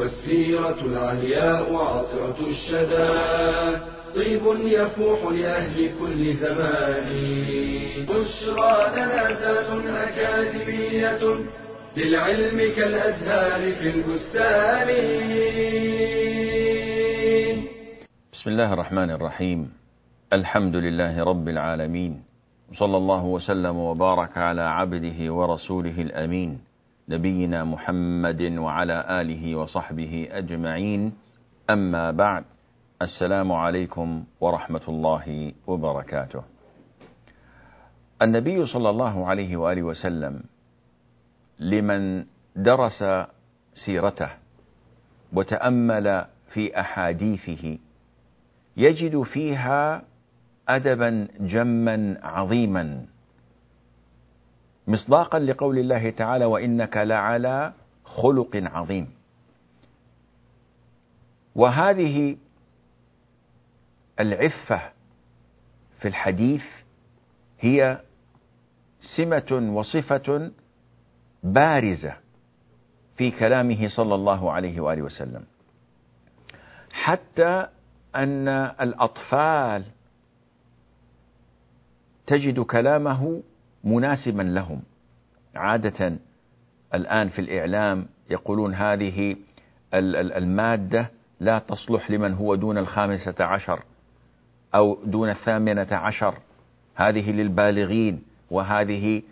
والسيرة 0.00 0.80
العلياء 0.84 1.74
عطرة 1.74 2.36
الشدى. 2.46 3.10
طيب 4.16 4.42
يفوح 4.64 5.32
لأهل 5.32 5.90
كل 6.00 6.34
زمان. 6.36 7.08
بشرى 8.08 8.74
لنا 8.96 9.28
ذات 9.28 9.70
أكاديمية 9.86 11.20
للعلم 11.96 12.58
كالأزهار 12.76 13.72
في 13.72 13.90
البستان. 13.90 14.88
بسم 18.32 18.50
الله 18.50 18.72
الرحمن 18.72 19.10
الرحيم. 19.10 19.72
الحمد 20.32 20.76
لله 20.76 21.24
رب 21.24 21.48
العالمين. 21.48 22.22
صلى 22.78 22.96
الله 22.96 23.24
وسلم 23.24 23.76
وبارك 23.76 24.38
على 24.38 24.62
عبده 24.62 25.32
ورسوله 25.34 26.00
الأمين. 26.02 26.69
نبينا 27.10 27.64
محمد 27.64 28.42
وعلى 28.42 29.20
آله 29.20 29.56
وصحبه 29.56 30.28
أجمعين. 30.30 31.12
أما 31.70 32.10
بعد 32.10 32.44
السلام 33.02 33.52
عليكم 33.52 34.24
ورحمة 34.40 34.86
الله 34.88 35.52
وبركاته. 35.66 36.42
النبي 38.22 38.66
صلى 38.66 38.90
الله 38.90 39.26
عليه 39.26 39.56
وآله 39.56 39.82
وسلم 39.82 40.42
لمن 41.58 42.24
درس 42.56 43.04
سيرته 43.74 44.30
وتأمل 45.32 46.06
في 46.54 46.80
أحاديثه 46.80 47.78
يجد 48.76 49.22
فيها 49.22 50.02
ادبا 50.68 51.28
جما 51.40 52.18
عظيما. 52.22 53.04
مصداقا 54.90 55.38
لقول 55.38 55.78
الله 55.78 56.10
تعالى 56.10 56.44
وإنك 56.44 56.96
لعلى 56.96 57.72
خلق 58.04 58.56
عظيم. 58.56 59.10
وهذه 61.54 62.36
العفة 64.20 64.80
في 65.98 66.08
الحديث 66.08 66.64
هي 67.60 68.00
سمة 69.16 69.70
وصفة 69.74 70.50
بارزة 71.42 72.16
في 73.16 73.30
كلامه 73.30 73.88
صلى 73.88 74.14
الله 74.14 74.52
عليه 74.52 74.80
وآله 74.80 75.02
وسلم. 75.02 75.44
حتى 76.92 77.66
أن 78.16 78.48
الأطفال 78.80 79.84
تجد 82.26 82.60
كلامه 82.60 83.42
مناسبا 83.84 84.42
لهم. 84.42 84.82
عادة 85.54 86.16
الآن 86.94 87.28
في 87.28 87.38
الإعلام 87.38 88.06
يقولون 88.30 88.74
هذه 88.74 89.36
المادة 89.94 91.10
لا 91.40 91.58
تصلح 91.58 92.10
لمن 92.10 92.34
هو 92.34 92.54
دون 92.54 92.78
الخامسة 92.78 93.44
عشر 93.44 93.82
أو 94.74 94.98
دون 95.04 95.28
الثامنة 95.28 95.88
عشر. 95.90 96.34
هذه 96.94 97.32
للبالغين 97.32 98.22
وهذه 98.50 99.22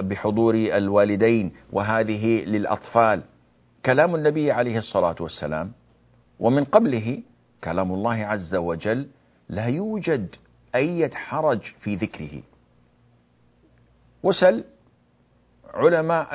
بحضور 0.00 0.54
الوالدين 0.54 1.52
وهذه 1.72 2.44
للأطفال. 2.44 3.22
كلام 3.86 4.14
النبي 4.14 4.52
عليه 4.52 4.78
الصلاة 4.78 5.16
والسلام 5.20 5.72
ومن 6.40 6.64
قبله 6.64 7.22
كلام 7.64 7.92
الله 7.92 8.14
عز 8.14 8.54
وجل 8.54 9.06
لا 9.48 9.66
يوجد 9.66 10.34
أي 10.74 11.10
حرج 11.14 11.60
في 11.80 11.96
ذكره. 11.96 12.42
وسل 14.24 14.64
علماء 15.74 16.28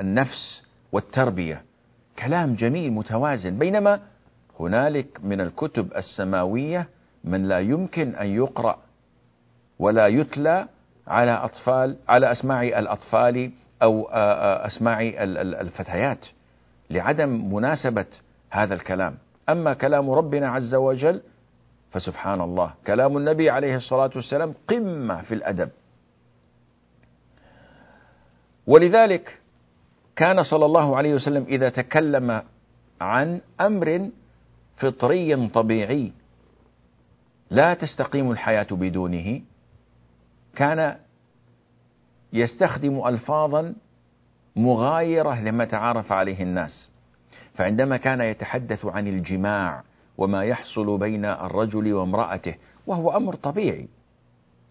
النفس 0.00 0.62
والتربية. 0.92 1.62
كلام 2.18 2.54
جميل 2.54 2.92
متوازن. 2.92 3.58
بينما 3.58 4.00
هنالك 4.60 5.24
من 5.24 5.40
الكتب 5.40 5.92
السماوية 5.96 6.88
من 7.24 7.48
لا 7.48 7.58
يمكن 7.60 8.14
أن 8.14 8.26
يقرأ 8.26 8.78
ولا 9.78 10.06
يتلى 10.06 10.66
على 11.06 11.30
أطفال 11.30 11.96
على 12.08 12.32
أسماع 12.32 12.62
الأطفال 12.62 13.50
أو 13.82 14.08
أسماع 14.66 15.00
الفتيات 15.60 16.26
لعدم 16.90 17.54
مناسبة 17.54 18.06
هذا 18.50 18.74
الكلام. 18.74 19.14
أما 19.48 19.74
كلام 19.74 20.10
ربنا 20.10 20.48
عز 20.48 20.74
وجل 20.74 21.22
فسبحان 21.90 22.40
الله. 22.40 22.74
كلام 22.86 23.16
النبي 23.16 23.50
عليه 23.50 23.74
الصلاة 23.74 24.10
والسلام 24.16 24.54
قمة 24.68 25.22
في 25.22 25.34
الأدب. 25.34 25.70
ولذلك 28.66 29.38
كان 30.16 30.42
صلى 30.42 30.66
الله 30.66 30.96
عليه 30.96 31.14
وسلم 31.14 31.44
إذا 31.48 31.68
تكلم 31.68 32.42
عن 33.00 33.40
أمر 33.60 34.10
فطري 34.76 35.48
طبيعي 35.48 36.12
لا 37.50 37.74
تستقيم 37.74 38.30
الحياة 38.30 38.66
بدونه 38.70 39.40
كان 40.56 40.96
يستخدم 42.32 43.06
ألفاظا 43.06 43.74
مغايرة 44.56 45.40
لما 45.40 45.64
تعارف 45.64 46.12
عليه 46.12 46.42
الناس. 46.42 46.90
فعندما 47.54 47.96
كان 47.96 48.20
يتحدث 48.20 48.86
عن 48.86 49.08
الجماع 49.08 49.82
وما 50.18 50.44
يحصل 50.44 50.98
بين 50.98 51.24
الرجل 51.24 51.92
وامرأته 51.92 52.54
وهو 52.86 53.16
أمر 53.16 53.34
طبيعي. 53.34 53.88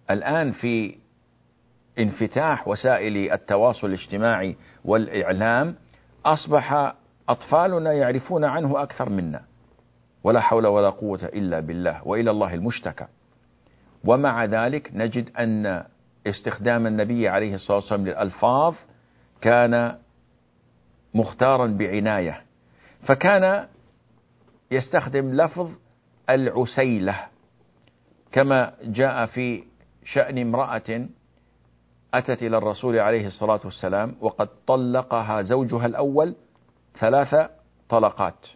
الآن 0.09 0.51
في 0.51 0.95
انفتاح 1.99 2.67
وسائل 2.67 3.31
التواصل 3.31 3.87
الاجتماعي 3.87 4.55
والإعلام 4.85 5.75
أصبح 6.25 6.93
أطفالنا 7.29 7.93
يعرفون 7.93 8.43
عنه 8.45 8.83
أكثر 8.83 9.09
منا. 9.09 9.41
ولا 10.23 10.39
حول 10.39 10.67
ولا 10.67 10.89
قوة 10.89 11.19
إلا 11.23 11.59
بالله 11.59 12.07
وإلى 12.07 12.31
الله 12.31 12.53
المشتكى. 12.53 13.05
ومع 14.03 14.45
ذلك 14.45 14.91
نجد 14.93 15.29
أن 15.37 15.83
استخدام 16.27 16.87
النبي 16.87 17.27
عليه 17.27 17.55
الصلاة 17.55 17.77
والسلام 17.77 18.05
للألفاظ 18.07 18.75
كان 19.41 19.97
مختارا 21.13 21.67
بعناية. 21.67 22.41
فكان 23.07 23.67
يستخدم 24.71 25.33
لفظ 25.33 25.71
العسيلة 26.29 27.15
كما 28.31 28.73
جاء 28.83 29.25
في 29.25 29.63
شأن 30.05 30.37
امرأة 30.37 31.05
أتت 32.13 32.43
إلى 32.43 32.57
الرسول 32.57 32.99
عليه 32.99 33.27
الصلاة 33.27 33.59
والسلام 33.65 34.15
وقد 34.21 34.49
طلقها 34.67 35.41
زوجها 35.41 35.85
الأول 35.85 36.35
ثلاث 36.99 37.35
طلقات. 37.89 38.47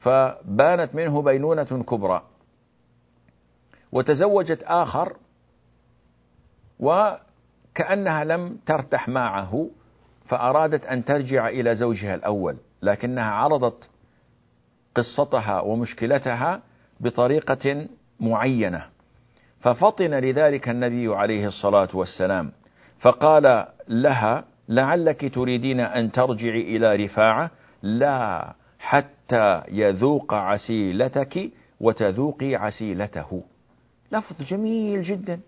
فبانت 0.00 0.94
منه 0.94 1.22
بينونة 1.22 1.84
كبرى. 1.88 2.22
وتزوجت 3.92 4.62
آخر 4.62 5.16
وكأنها 6.80 8.24
لم 8.24 8.58
ترتح 8.66 9.08
معه 9.08 9.70
فأرادت 10.26 10.86
أن 10.86 11.04
ترجع 11.04 11.48
إلى 11.48 11.74
زوجها 11.74 12.14
الأول 12.14 12.56
لكنها 12.82 13.30
عرضت 13.30 13.90
قصتها 14.94 15.60
ومشكلتها 15.60 16.62
بطريقة 17.00 17.86
معينة. 18.20 18.93
ففطن 19.64 20.14
لذلك 20.14 20.68
النبي 20.68 21.14
عليه 21.14 21.46
الصلاة 21.46 21.88
والسلام 21.94 22.52
فقال 23.00 23.66
لها 23.88 24.44
لعلك 24.68 25.34
تريدين 25.34 25.80
أن 25.80 26.12
ترجعي 26.12 26.76
إلى 26.76 27.04
رفاعة؟ 27.04 27.50
لا 27.82 28.52
حتى 28.78 29.62
يذوق 29.68 30.34
عسيلتك 30.34 31.50
وتذوقي 31.80 32.54
عسيلته. 32.54 33.44
لفظ 34.12 34.42
جميل 34.42 35.02
جدا. 35.02 35.40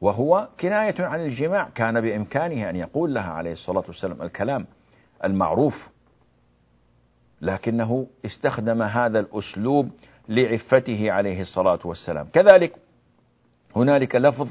وهو 0.00 0.48
كناية 0.60 0.94
عن 0.98 1.20
الجماع 1.20 1.68
كان 1.74 2.00
بإمكانه 2.00 2.70
أن 2.70 2.76
يقول 2.76 3.14
لها 3.14 3.32
عليه 3.32 3.52
الصلاة 3.52 3.84
والسلام 3.88 4.22
الكلام 4.22 4.66
المعروف 5.24 5.88
لكنه 7.40 8.06
استخدم 8.24 8.82
هذا 8.82 9.20
الأسلوب 9.20 9.90
لعفته 10.28 11.12
عليه 11.12 11.40
الصلاة 11.40 11.78
والسلام. 11.84 12.28
كذلك 12.32 12.76
هنالك 13.76 14.16
لفظ 14.16 14.48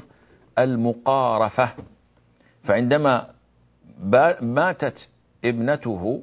المقارفة. 0.58 1.70
فعندما 2.64 3.34
ماتت 4.40 5.08
ابنته 5.44 6.22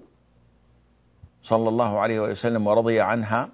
صلى 1.44 1.70
الله 1.70 2.00
عليه 2.00 2.20
وسلم 2.20 2.68
ورضي 2.68 3.02
عنها 3.02 3.50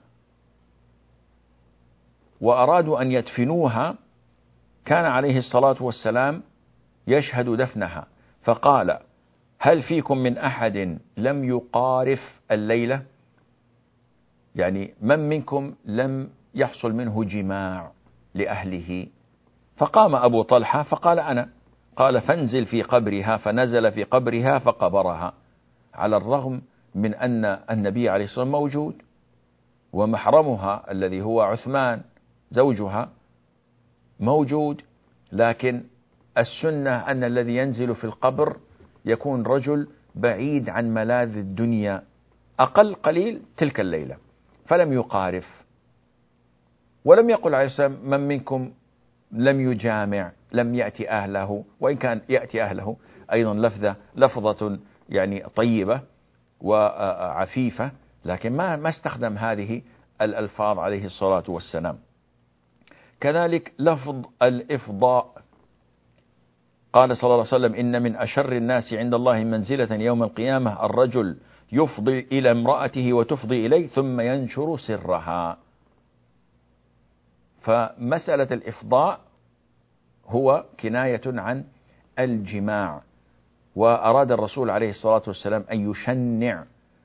وأرادوا 2.42 3.01
أن 3.01 3.12
يدفنوها 3.12 3.95
كان 4.86 5.06
عليه 5.06 5.38
الصلاة 5.38 5.83
والسلام 5.83 6.44
يشهد 7.07 7.50
دفنها. 7.50 8.07
فقال 8.44 9.00
هل 9.59 9.81
فيكم 9.81 10.18
من 10.18 10.38
أحد 10.38 11.00
لم 11.18 11.44
يقارف 11.44 12.42
الليلة؟ 12.51 13.04
يعني 14.56 14.94
من 15.01 15.30
منكم 15.30 15.74
لم 15.86 16.30
يحصل 16.56 16.92
منه 16.94 17.24
جماع 17.24 17.92
لأهله؟ 18.33 19.07
فقام 19.77 20.15
أبو 20.15 20.42
طلحة 20.42 20.83
فقال 20.83 21.19
أنا. 21.19 21.50
قال 21.95 22.21
فانزل 22.21 22.65
في 22.65 22.81
قبرها 22.81 23.38
فنزل 23.38 23.92
في 23.92 24.03
قبرها 24.03 24.59
فقبرها 24.59 25.33
على 25.94 26.18
الرغم 26.18 26.62
من 26.95 27.13
أن 27.13 27.45
النبي 27.45 28.09
عليه 28.09 28.25
الصلاة 28.25 28.45
والسلام 28.45 28.62
موجود. 28.62 28.95
ومحرمها 29.94 30.92
الذي 30.92 31.21
هو 31.21 31.42
عثمان 31.42 32.01
زوجها 32.51 33.09
موجود 34.19 34.81
لكن 35.31 35.83
السنة 36.38 36.95
أن 36.95 37.24
الذي 37.24 37.56
ينزل 37.56 37.95
في 37.95 38.04
القبر 38.04 38.57
يكون 39.06 39.44
رجل 39.44 39.88
بعيد 40.15 40.69
عن 40.69 40.94
ملاذ 40.94 41.38
الدنيا 41.38 42.04
أقل 42.59 42.95
قليل 42.95 43.42
تلك 43.57 43.80
الليلة. 43.80 44.18
فلم 44.71 44.94
يقارف. 44.94 45.63
ولم 47.06 47.29
يقل 47.29 47.56
عليه 47.56 47.88
من 47.88 48.19
منكم 48.19 48.71
لم 49.31 49.71
يجامع 49.71 50.31
لم 50.51 50.75
يأتي 50.75 51.09
أهله 51.09 51.63
وإن 51.79 51.97
كان 51.97 52.21
يأتي 52.29 52.63
أهله 52.63 52.97
أيضا 53.31 53.53
لفظة 53.53 53.95
لفظة 54.15 54.79
يعني 55.09 55.44
طيبة 55.56 56.01
وعفيفة 56.62 57.91
لكن 58.25 58.53
ما 58.57 58.75
ما 58.75 58.89
استخدم 58.89 59.38
هذه 59.38 59.81
الألفاظ 60.21 60.79
عليه 60.79 61.06
الصلاة 61.06 61.44
والسلام. 61.47 61.97
كذلك 63.19 63.73
لفظ 63.79 64.25
الإفضاء. 64.41 65.41
قال 66.94 67.18
صلى 67.18 67.23
الله 67.27 67.45
عليه 67.53 67.65
وسلم 67.65 67.75
إن 67.75 68.01
من 68.01 68.15
أشر 68.15 68.51
الناس 68.57 68.94
عند 68.94 69.13
الله 69.13 69.44
منزلة 69.44 69.95
يوم 69.95 70.23
القيامة 70.23 70.85
الرجل 70.85 71.38
يفضي 71.71 72.19
إلى 72.19 72.51
امرأته 72.51 73.13
وتفضي 73.13 73.65
إليه 73.65 73.88
ثم 73.88 74.21
ينشر 74.21 74.77
سرها. 74.77 75.57
فمسألة 77.62 78.47
الإفضاء 78.51 79.19
هو 80.27 80.65
كناية 80.79 81.21
عن 81.25 81.63
الجماع 82.19 83.01
وأراد 83.75 84.31
الرسول 84.31 84.69
عليه 84.69 84.89
الصلاة 84.89 85.21
والسلام 85.27 85.65
أن 85.71 85.89
يشنع 85.91 86.63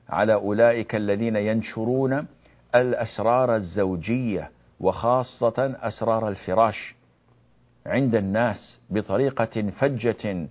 على 0.09 0.33
أولئك 0.33 0.95
الذين 0.95 1.35
ينشرون 1.35 2.27
الأسرار 2.75 3.55
الزوجية 3.55 4.51
وخاصة 4.79 5.75
أسرار 5.81 6.27
الفراش 6.29 6.95
عند 7.85 8.15
الناس 8.15 8.79
بطريقة 8.89 9.69
فجة 9.69 10.47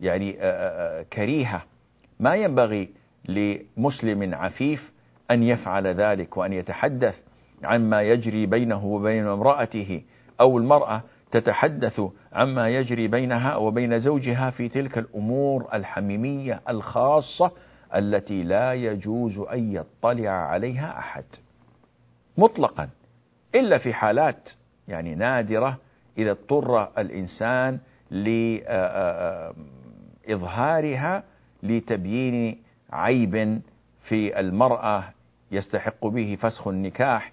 يعني 0.00 0.32
كريهة. 1.12 1.62
ما 2.20 2.34
ينبغي 2.34 2.90
لمسلم 3.28 4.34
عفيف 4.34 4.92
أن 5.30 5.42
يفعل 5.42 5.86
ذلك 5.86 6.36
وأن 6.36 6.52
يتحدث 6.52 7.18
عما 7.64 8.02
يجري 8.02 8.46
بينه 8.46 8.84
وبين 8.86 9.26
امرأته 9.26 10.02
أو 10.40 10.58
المرأة 10.58 11.02
تتحدث 11.30 12.00
عما 12.32 12.68
يجري 12.68 13.08
بينها 13.08 13.56
وبين 13.56 13.98
زوجها 13.98 14.50
في 14.50 14.68
تلك 14.68 14.98
الأمور 14.98 15.68
الحميمية 15.74 16.60
الخاصة 16.68 17.52
التي 17.94 18.42
لا 18.42 18.74
يجوز 18.74 19.38
أن 19.38 19.72
يطلع 19.72 20.30
عليها 20.30 20.98
أحد. 20.98 21.24
مطلقا 22.38 22.88
إلا 23.54 23.78
في 23.78 23.94
حالات 23.94 24.48
يعني 24.88 25.14
نادرة 25.14 25.78
إذا 26.18 26.30
اضطر 26.30 26.88
الإنسان 26.98 27.78
لإظهارها 30.28 31.24
لتبيين 31.62 32.62
عيب 32.92 33.60
في 34.00 34.40
المرأة 34.40 35.04
يستحق 35.52 36.06
به 36.06 36.38
فسخ 36.40 36.68
النكاح 36.68 37.32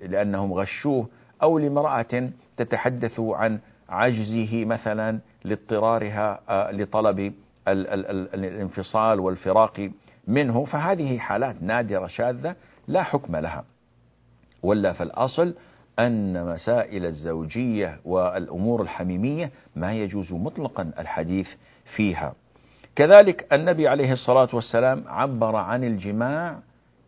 لأنهم 0.00 0.52
غشوه 0.52 1.08
أو 1.42 1.58
لامرأة 1.58 2.30
تتحدث 2.56 3.20
عن 3.20 3.58
عجزه 3.88 4.64
مثلا 4.64 5.18
لاضطرارها 5.44 6.40
لطلب 6.72 7.32
الانفصال 7.68 9.20
والفراق 9.20 9.90
منه. 10.26 10.64
فهذه 10.64 11.18
حالات 11.18 11.62
نادرة 11.62 12.06
شاذة 12.06 12.56
لا 12.88 13.02
حكم 13.02 13.36
لها. 13.36 13.64
ولا 14.62 14.92
فالأصل 14.92 15.54
أن 15.98 16.46
مسائل 16.46 17.06
الزوجية 17.06 18.00
والأمور 18.04 18.82
الحميمية 18.82 19.50
ما 19.76 19.92
يجوز 19.92 20.32
مطلقا 20.32 20.92
الحديث 20.98 21.48
فيها. 21.96 22.34
كذلك 22.96 23.52
النبي 23.52 23.88
عليه 23.88 24.12
الصلاة 24.12 24.48
والسلام 24.52 25.04
عبر 25.08 25.56
عن 25.56 25.84
الجماع 25.84 26.58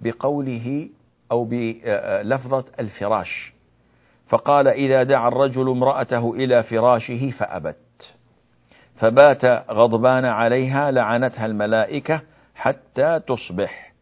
بقوله 0.00 0.88
أو 1.32 1.44
بلفظة 1.44 2.64
الفراش. 2.81 3.52
فقال 4.28 4.69
إذا 4.69 5.02
دعا 5.02 5.28
الرجل 5.28 5.69
امرأته 5.69 6.34
إلى 6.34 6.62
فراشه 6.62 7.31
فأبت. 7.31 8.14
فبات 8.96 9.44
غضبان 9.70 10.25
عليها 10.25 10.90
لعنتها 10.90 11.46
الملائكة 11.46 12.22
حتى 12.54 13.20
تصبح. 13.26 13.92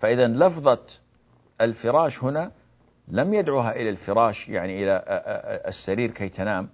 فإذا 0.00 0.26
لفظة 0.26 0.80
الفراش 1.60 2.24
هنا 2.24 2.50
لم 3.08 3.34
يدعوها 3.34 3.76
إلى 3.76 3.90
الفراش 3.90 4.48
يعني 4.48 4.82
إلى 4.82 5.02
السرير 5.68 6.10
كي 6.10 6.28
تنام 6.28 6.68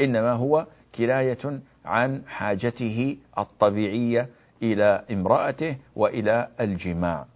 إنما 0.00 0.32
هو 0.32 0.66
كناية 0.94 1.60
عن 1.88 2.22
حاجته 2.26 3.16
الطبيعية 3.38 4.28
إلى 4.62 5.04
امرأته 5.10 5.76
وإلى 5.96 6.48
الجماع. 6.60 7.26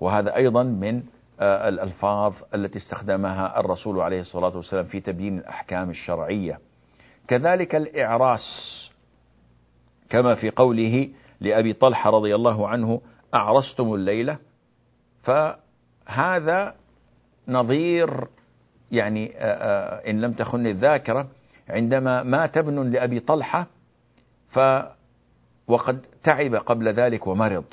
وهذا 0.00 0.36
أيضا 0.36 0.62
من 0.62 1.02
الألفاظ 1.40 2.34
التي 2.54 2.78
استخدمها 2.78 3.60
الرسول 3.60 4.00
عليه 4.00 4.20
الصلاة 4.20 4.56
والسلام 4.56 4.84
في 4.84 5.00
تبيين 5.00 5.38
الأحكام 5.38 5.90
الشرعية. 5.90 6.58
كذلك 7.28 7.74
الإعراس 7.74 8.40
كما 10.10 10.34
في 10.34 10.50
قوله 10.50 11.08
لأبي 11.40 11.72
طلحة 11.72 12.10
رضي 12.10 12.34
الله 12.34 12.68
عنه 12.68 13.00
أعرستم 13.34 13.94
الليلة. 13.94 14.38
فهذا 15.22 16.74
نظير 17.48 18.28
يعني 18.92 19.32
إن 20.10 20.20
لم 20.20 20.32
تخن 20.32 20.66
الذاكرة 20.66 21.28
عندما 21.68 22.22
مات 22.22 22.56
ابن 22.56 22.90
لأبي 22.90 23.20
طلحة 23.20 23.66
ف 24.48 24.58
وقد 25.68 26.06
تعب 26.22 26.54
قبل 26.54 26.88
ذلك 26.88 27.26
ومرض. 27.26 27.64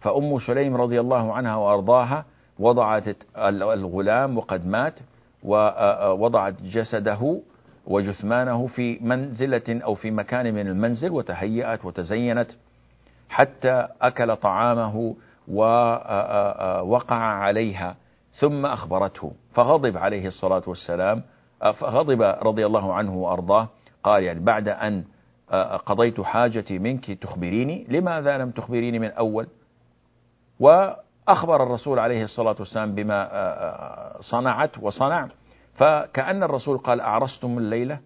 فأم 0.00 0.38
سليم 0.38 0.76
رضي 0.76 1.00
الله 1.00 1.32
عنها 1.32 1.56
وأرضاها 1.56 2.24
وضعت 2.58 3.04
الغلام 3.36 4.38
وقد 4.38 4.66
مات 4.66 4.94
ووضعت 5.42 6.62
جسده 6.62 7.40
وجثمانه 7.86 8.66
في 8.66 8.98
منزلة 9.00 9.62
أو 9.68 9.94
في 9.94 10.10
مكان 10.10 10.54
من 10.54 10.66
المنزل 10.66 11.10
وتهيأت 11.10 11.84
وتزينت 11.84 12.50
حتى 13.28 13.88
أكل 14.02 14.36
طعامه 14.36 15.14
ووقع 15.48 17.16
عليها 17.16 17.96
ثم 18.34 18.66
أخبرته. 18.66 19.32
فغضب 19.54 19.96
عليه 19.96 20.26
الصلاة 20.26 20.62
والسلام 20.66 21.22
فغضب 21.72 22.22
رضي 22.22 22.66
الله 22.66 22.94
عنه 22.94 23.16
وأرضاه. 23.16 23.68
قال 24.02 24.22
يعني 24.22 24.40
بعد 24.40 24.68
أن 24.68 25.04
قضيت 25.86 26.20
حاجتي 26.20 26.78
منك 26.78 27.10
تخبريني. 27.10 27.86
لماذا 27.88 28.38
لم 28.38 28.50
تخبريني 28.50 28.98
من 28.98 29.10
أول؟ 29.10 29.46
وأخبر 30.60 31.62
الرسول 31.62 31.98
عليه 31.98 32.22
الصلاة 32.22 32.56
والسلام 32.58 32.94
بما 32.94 33.28
صنعت 34.20 34.78
وصنع 34.78 35.28
فكأن 35.74 36.42
الرسول 36.42 36.78
قال 36.78 37.00
أعرستم 37.00 37.58
الليلة؟ 37.58 38.00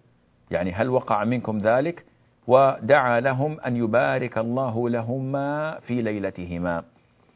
يعني 0.51 0.71
هل 0.71 0.89
وقع 0.89 1.23
منكم 1.23 1.57
ذلك؟ 1.57 2.05
ودعا 2.47 3.19
لهم 3.19 3.59
أن 3.59 3.75
يبارك 3.75 4.37
الله 4.37 4.89
لهما 4.89 5.79
في 5.79 6.01
ليلتهما. 6.01 6.83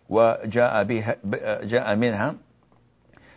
وجاء 0.09 0.83
بها 0.83 1.15
جاء 1.63 1.95
منها 1.95 2.35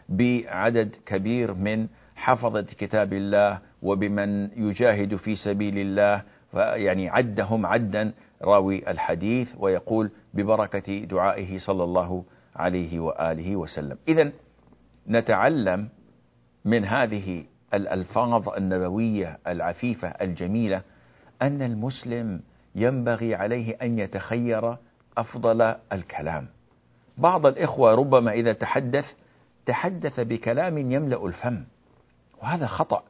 بعدد 0.09 0.97
كبير 1.07 1.55
من 1.55 1.87
حفظة 2.17 2.63
كتاب 2.63 3.13
الله 3.13 3.59
وبمن 3.83 4.51
يجاهد 4.69 5.17
في 5.17 5.35
سبيل 5.35 5.79
الله 5.79 6.23
يعني 6.75 7.09
عدهم 7.09 7.67
عدا 7.67 8.13
راوي 8.43 8.91
الحديث 8.91 9.55
ويقول 9.59 10.11
ببركة 10.35 11.05
دعائه 11.05 11.59
صلى 11.59 11.85
الله 11.85 12.25
عليه 12.57 13.01
وآله 13.01 13.57
وسلم. 13.57 13.99
إذا 14.09 14.33
نتعلم 15.09 15.89
من 16.65 16.85
هذه 16.85 17.45
الألفاظ 17.75 18.49
النبوية 18.49 19.39
العفيفة 19.47 20.09
الجميلة 20.09 20.83
أن 21.43 21.63
المسلم 21.63 22.41
ينبغي 22.75 23.35
عليه 23.35 23.77
أن 23.83 23.99
يتخير 23.99 24.77
أفضل 25.19 25.75
الكلام. 25.93 26.47
بعض 27.19 27.47
الإخوة 27.47 27.95
ربما 27.95 28.33
إذا 28.33 28.53
تحدث 28.53 29.05
تحدث 29.67 30.21
بكلام 30.21 30.79
يملأ 30.79 31.27
الفم. 31.27 31.65
وهذا 32.43 32.67
خطأ. 32.67 33.03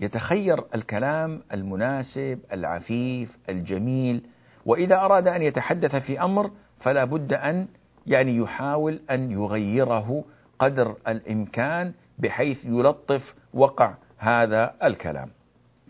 يتخير 0.00 0.64
الكلام 0.74 1.42
المناسب 1.52 2.38
العفيف 2.52 3.38
الجميل. 3.48 4.20
وإذا 4.66 4.96
أراد 4.96 5.28
أن 5.28 5.42
يتحدث 5.42 5.96
في 5.96 6.20
أمر 6.22 6.50
فلا 6.80 7.04
بد 7.04 7.32
أن 7.32 7.66
يعني 8.06 8.36
يحاول 8.36 9.00
أن 9.10 9.30
يغيره 9.30 10.24
قدر 10.58 10.94
الإمكان 11.08 11.92
بحيث 12.18 12.64
يلطف 12.64 13.34
وقع 13.54 13.94
هذا 14.18 14.74
الكلام. 14.84 15.28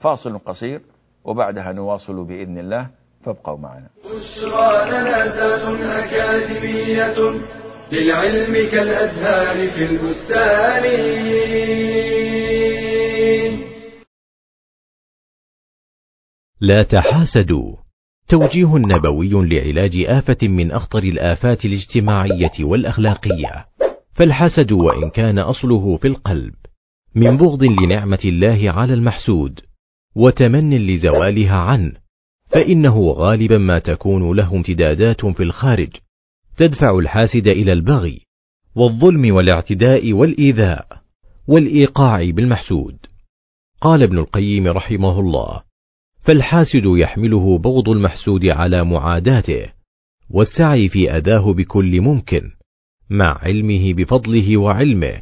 فاصل 0.01 0.39
قصير 0.39 0.81
وبعدها 1.25 1.73
نواصل 1.73 2.25
بإذن 2.25 2.59
الله. 2.59 2.91
فابقوا 3.27 3.59
معنا. 3.59 3.89
بشرى 4.05 4.87
أكاديمية 5.83 7.41
للعلم 7.93 8.71
كالأزهار 8.71 9.71
في 9.71 9.85
البستان. 9.85 10.85
لا 16.61 16.83
تحاسدوا. 16.83 17.77
توجيه 18.29 18.79
نبوي 18.79 19.49
لعلاج 19.49 20.05
آفة 20.07 20.49
من 20.49 20.71
أخطر 20.71 20.99
الآفات 20.99 21.65
الاجتماعية 21.65 22.53
والأخلاقية. 22.61 23.67
فالحسد 24.15 24.73
وإن 24.73 25.11
كان 25.11 25.39
أصله 25.39 25.97
في 25.97 26.09
القلب. 26.09 26.55
من 27.15 27.37
بغض 27.37 27.65
لنعمة 27.65 28.19
الله 28.25 28.71
على 28.71 28.95
المحسود. 28.95 29.61
وتمن 30.15 30.87
لزوالها 30.87 31.57
عنه. 31.57 31.93
فإنه 32.51 33.11
غالبا 33.11 33.59
ما 33.59 33.79
تكون 33.79 34.37
له 34.37 34.55
امتدادات 34.55 35.27
في 35.27 35.43
الخارج. 35.43 35.91
تدفع 36.57 36.99
الحاسد 36.99 37.49
إلى 37.49 37.73
البغي. 37.73 38.21
والظلم 38.77 39.35
والاعتداء 39.35 40.13
والإيذاء. 40.13 40.87
والإيقاع 41.49 42.31
بالمحسود. 42.31 42.97
قال 43.81 44.03
ابن 44.03 44.19
القيم 44.19 44.69
رحمه 44.69 45.21
الله 45.21 45.67
فالحاسد 46.27 46.83
يحمله 46.87 47.59
بغض 47.59 47.89
المحسود 47.89 48.47
على 48.47 48.85
معاداته 48.85 49.67
والسعي 50.31 50.89
في 50.89 51.11
أذاه 51.17 51.53
بكل 51.53 52.01
ممكن 52.01 52.51
مع 53.11 53.39
علمه 53.43 53.93
بفضله 53.93 54.57
وعلمه 54.57 55.21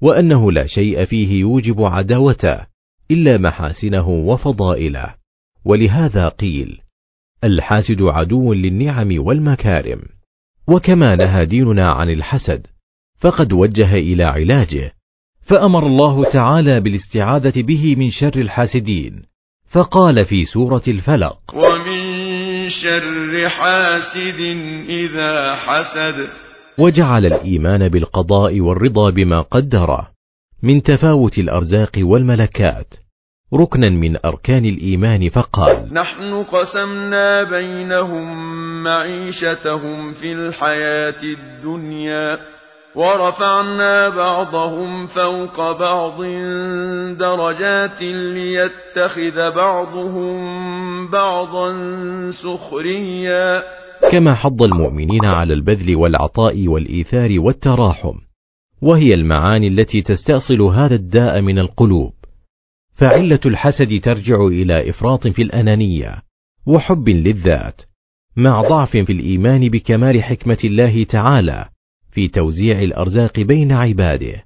وأنه 0.00 0.52
لا 0.52 0.66
شيء 0.66 1.04
فيه 1.04 1.40
يوجب 1.40 1.82
عداوته 1.82 2.66
إلا 3.10 3.38
محاسنه 3.38 4.08
وفضائله. 4.08 5.14
ولهذا 5.64 6.28
قيل 6.28 6.80
الحاسد 7.44 8.02
عدو 8.02 8.52
للنعم 8.52 9.08
والمكارم 9.18 10.02
وكما 10.68 11.16
نهى 11.16 11.46
ديننا 11.46 11.88
عن 11.88 12.10
الحسد 12.10 12.66
فقد 13.18 13.52
وجه 13.52 13.94
إلى 13.94 14.24
علاجه 14.24 14.92
فأمر 15.42 15.86
الله 15.86 16.30
تعالى 16.30 16.80
بالاستعاذة 16.80 17.62
به 17.62 17.96
من 17.96 18.10
شر 18.10 18.38
الحاسدين. 18.38 19.35
فقال 19.76 20.24
في 20.24 20.44
سورة 20.44 20.82
الفلق. 20.88 21.38
ومن 21.54 22.68
شر 22.68 23.48
حاسد 23.48 24.40
إذا 24.88 25.54
حسد. 25.54 26.28
وجعل 26.78 27.26
الإيمان 27.26 27.88
بالقضاء 27.88 28.60
والرضا 28.60 29.10
بما 29.10 29.40
قدره. 29.40 30.08
من 30.62 30.82
تفاوت 30.82 31.38
الأرزاق 31.38 31.90
والملكات. 31.98 32.94
ركنا 33.54 33.90
من 33.90 34.16
أركان 34.24 34.64
الإيمان 34.64 35.28
فقال 35.28 35.94
نحن 35.94 36.42
قسمنا 36.42 37.42
بينهم 37.42 38.24
معيشتهم 38.82 40.12
في 40.12 40.32
الحياة 40.32 41.22
الدنيا. 41.22 42.55
ورفعنا 42.96 44.08
بعضهم 44.08 45.06
فوق 45.06 45.78
بعض 45.78 46.22
درجات 47.18 48.02
ليتخذ 48.02 49.56
بعضهم 49.56 50.36
بعضا 51.10 51.72
سخريا. 52.30 53.62
كما 54.12 54.34
حض 54.34 54.62
المؤمنين 54.62 55.24
على 55.24 55.54
البذل 55.54 55.96
والعطاء 55.96 56.68
والإيثار 56.68 57.40
والتراحم 57.40 58.14
وهي 58.82 59.14
المعاني 59.14 59.68
التي 59.68 60.02
تستأصل 60.02 60.62
هذا 60.62 60.94
الداء 60.94 61.40
من 61.40 61.58
القلوب. 61.58 62.12
فعلة 62.94 63.40
الحسد 63.46 64.00
ترجع 64.00 64.46
إلى 64.46 64.90
إفراط 64.90 65.26
في 65.26 65.42
الأنانية 65.42 66.22
وحب 66.66 67.08
للذات 67.08 67.82
مع 68.36 68.62
ضعف 68.62 68.90
في 68.90 69.12
الإيمان 69.12 69.68
بكمال 69.68 70.22
حكمة 70.22 70.58
الله 70.64 71.04
تعالى. 71.04 71.75
في 72.16 72.28
توزيع 72.28 72.82
الأرزاق 72.82 73.40
بين 73.40 73.72
عباده 73.72 74.44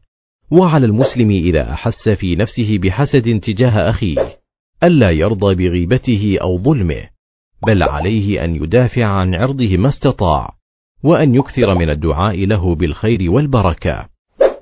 وعلى 0.50 0.86
المسلم 0.86 1.30
إذا 1.30 1.72
أحس 1.72 2.08
في 2.08 2.36
نفسه 2.36 2.78
بحسد 2.78 3.40
تجاه 3.40 3.90
أخيه 3.90 4.38
ألا 4.84 5.10
يرضى 5.10 5.54
بغيبته 5.54 6.38
أو 6.40 6.58
ظلمه 6.58 7.02
بل 7.66 7.82
عليه 7.82 8.44
أن 8.44 8.54
يدافع 8.54 9.04
عن 9.04 9.34
عرضه 9.34 9.76
ما 9.76 9.88
استطاع 9.88 10.54
وأن 11.02 11.34
يكثر 11.34 11.74
من 11.74 11.90
الدعاء 11.90 12.46
له 12.46 12.74
بالخير 12.74 13.30
والبركة. 13.30 14.08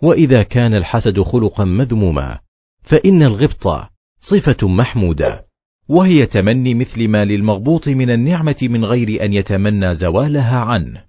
وإذا 0.02 0.42
كان 0.42 0.74
الحسد 0.74 1.20
خلقا 1.20 1.64
مذموما 1.64 2.38
فإن 2.82 3.22
الغبطة 3.22 3.90
صفة 4.20 4.68
محمودة 4.68 5.44
وهي 5.88 6.26
تمني 6.26 6.74
مثل 6.74 7.08
ما 7.08 7.24
للمغبوط 7.24 7.88
من 7.88 8.10
النعمة 8.10 8.58
من 8.62 8.84
غير 8.84 9.24
أن 9.24 9.32
يتمنى 9.32 9.94
زوالها 9.94 10.58
عنه. 10.58 11.07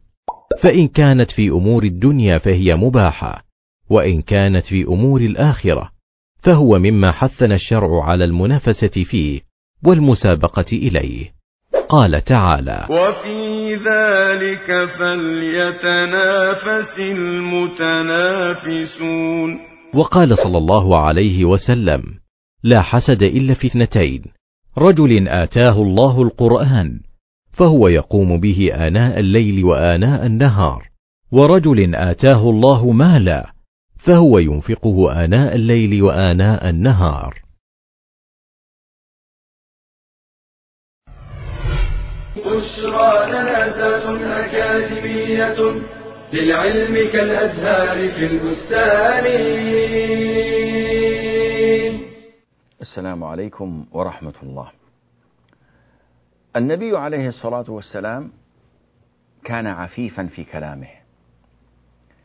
فإن 0.61 0.87
كانت 0.87 1.31
في 1.31 1.49
أمور 1.49 1.83
الدنيا 1.83 2.37
فهي 2.37 2.75
مباحة 2.75 3.43
وإن 3.89 4.21
كانت 4.21 4.65
في 4.65 4.83
أمور 4.83 5.21
الآخرة 5.21 5.89
فهو 6.43 6.79
مما 6.79 7.11
حثنا 7.11 7.55
الشرع 7.55 8.03
على 8.03 8.25
المنافسة 8.25 9.03
فيه 9.03 9.41
والمسابقة 9.87 10.65
إليه. 10.73 11.39
قال 11.89 12.23
تعالى 12.23 12.87
وفي 12.89 13.75
ذلك 13.75 14.65
فليتنافس 14.99 16.99
المتنافسون. 16.99 18.69
وقال 19.93 20.37
صلى 20.37 20.57
الله 20.57 20.99
عليه 20.99 21.45
وسلم 21.45 22.03
لا 22.63 22.81
حسد 22.81 23.23
إلا 23.23 23.53
في 23.53 23.67
اثنتين 23.67 24.23
رجل 24.77 25.27
آتاه 25.27 25.81
الله 25.81 26.21
القرآن 26.21 26.99
فهو 27.59 27.87
يقوم 27.87 28.39
به 28.39 28.71
آناء 28.73 29.19
الليل 29.19 29.65
وآناء 29.65 30.25
النهار. 30.25 30.89
ورجل 31.31 31.95
آتاه 31.95 32.49
الله 32.49 32.91
مالا 32.91 33.53
فهو 34.05 34.39
ينفقه 34.39 35.23
آناء 35.25 35.55
الليل 35.55 36.03
وآناء 36.03 36.69
النهار. 36.69 37.41
بشرى 42.37 43.29
لنا 43.29 43.69
أكاديمية 44.45 45.59
للعلم 46.33 46.95
كالأزهار 47.13 48.11
في 48.11 48.25
البستان. 48.31 49.25
السلام 52.81 53.23
عليكم 53.23 53.85
ورحمة 53.91 54.33
الله. 54.43 54.78
النبي 56.55 56.97
عليه 56.97 57.27
الصلاة 57.27 57.65
والسلام 57.67 58.31
كان 59.43 59.67
عفيفا 59.67 60.25
في 60.25 60.43
كلامه. 60.43 60.87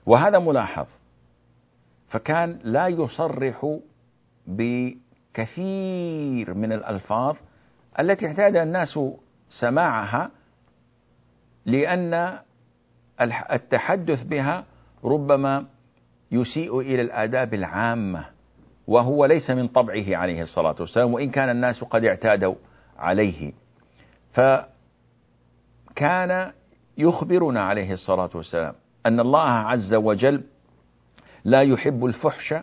وهذا 0.06 0.38
ملاحظ. 0.38 0.86
فكان 2.08 2.58
لا 2.62 2.88
يصرح 2.88 3.78
بكثير 4.46 6.54
من 6.54 6.72
الألفاظ 6.72 7.36
التي 8.00 8.26
اعتاد 8.26 8.56
الناس 8.56 8.98
سماعها 9.48 10.30
لأن 11.66 12.38
التحدث 13.52 14.22
بها 14.22 14.64
ربما 15.04 15.64
يسيء 16.32 16.80
إلى 16.80 17.02
الآداب 17.02 17.54
العامة 17.54 18.26
وهو 18.86 19.26
ليس 19.26 19.50
من 19.50 19.68
طبعه 19.68 20.16
عليه 20.16 20.42
الصلاة 20.42 20.76
والسلام 20.80 21.14
وإن 21.14 21.30
كان 21.30 21.50
الناس 21.50 21.84
قد 21.84 22.04
اعتادوا 22.04 22.54
عليه. 22.98 23.52
فكان 24.34 24.68
يخبرنا 26.98 27.64
عليه 27.64 27.92
الصلاة 27.92 28.30
والسلام 28.34 28.74
أن 29.06 29.20
الله 29.20 29.48
عز 29.48 29.94
وجل 29.94 30.42
لا 31.44 31.62
يحب 31.62 32.04
الفحش 32.04 32.54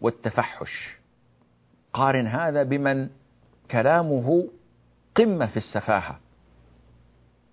والتفحش. 0.00 0.96
قارن 1.92 2.26
هذا 2.26 2.62
بمن 2.62 3.08
كلامه 3.70 4.48
قمة 5.14 5.46
في 5.46 5.56
السفاهة. 5.56 6.18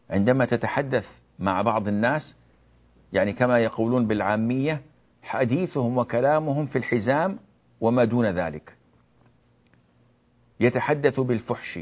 عندما 0.09 0.45
تتحدث 0.45 1.05
مع 1.39 1.61
بعض 1.61 1.87
الناس 1.87 2.35
يعني 3.13 3.33
كما 3.33 3.59
يقولون 3.59 4.07
بالعامية 4.07 4.81
حديثهم 5.23 5.97
وكلامهم 5.97 6.65
في 6.65 6.77
الحزام 6.77 7.39
وما 7.81 8.05
دون 8.05 8.25
ذلك. 8.25 8.73
يتحدث 10.59 11.19
بالفحش 11.19 11.79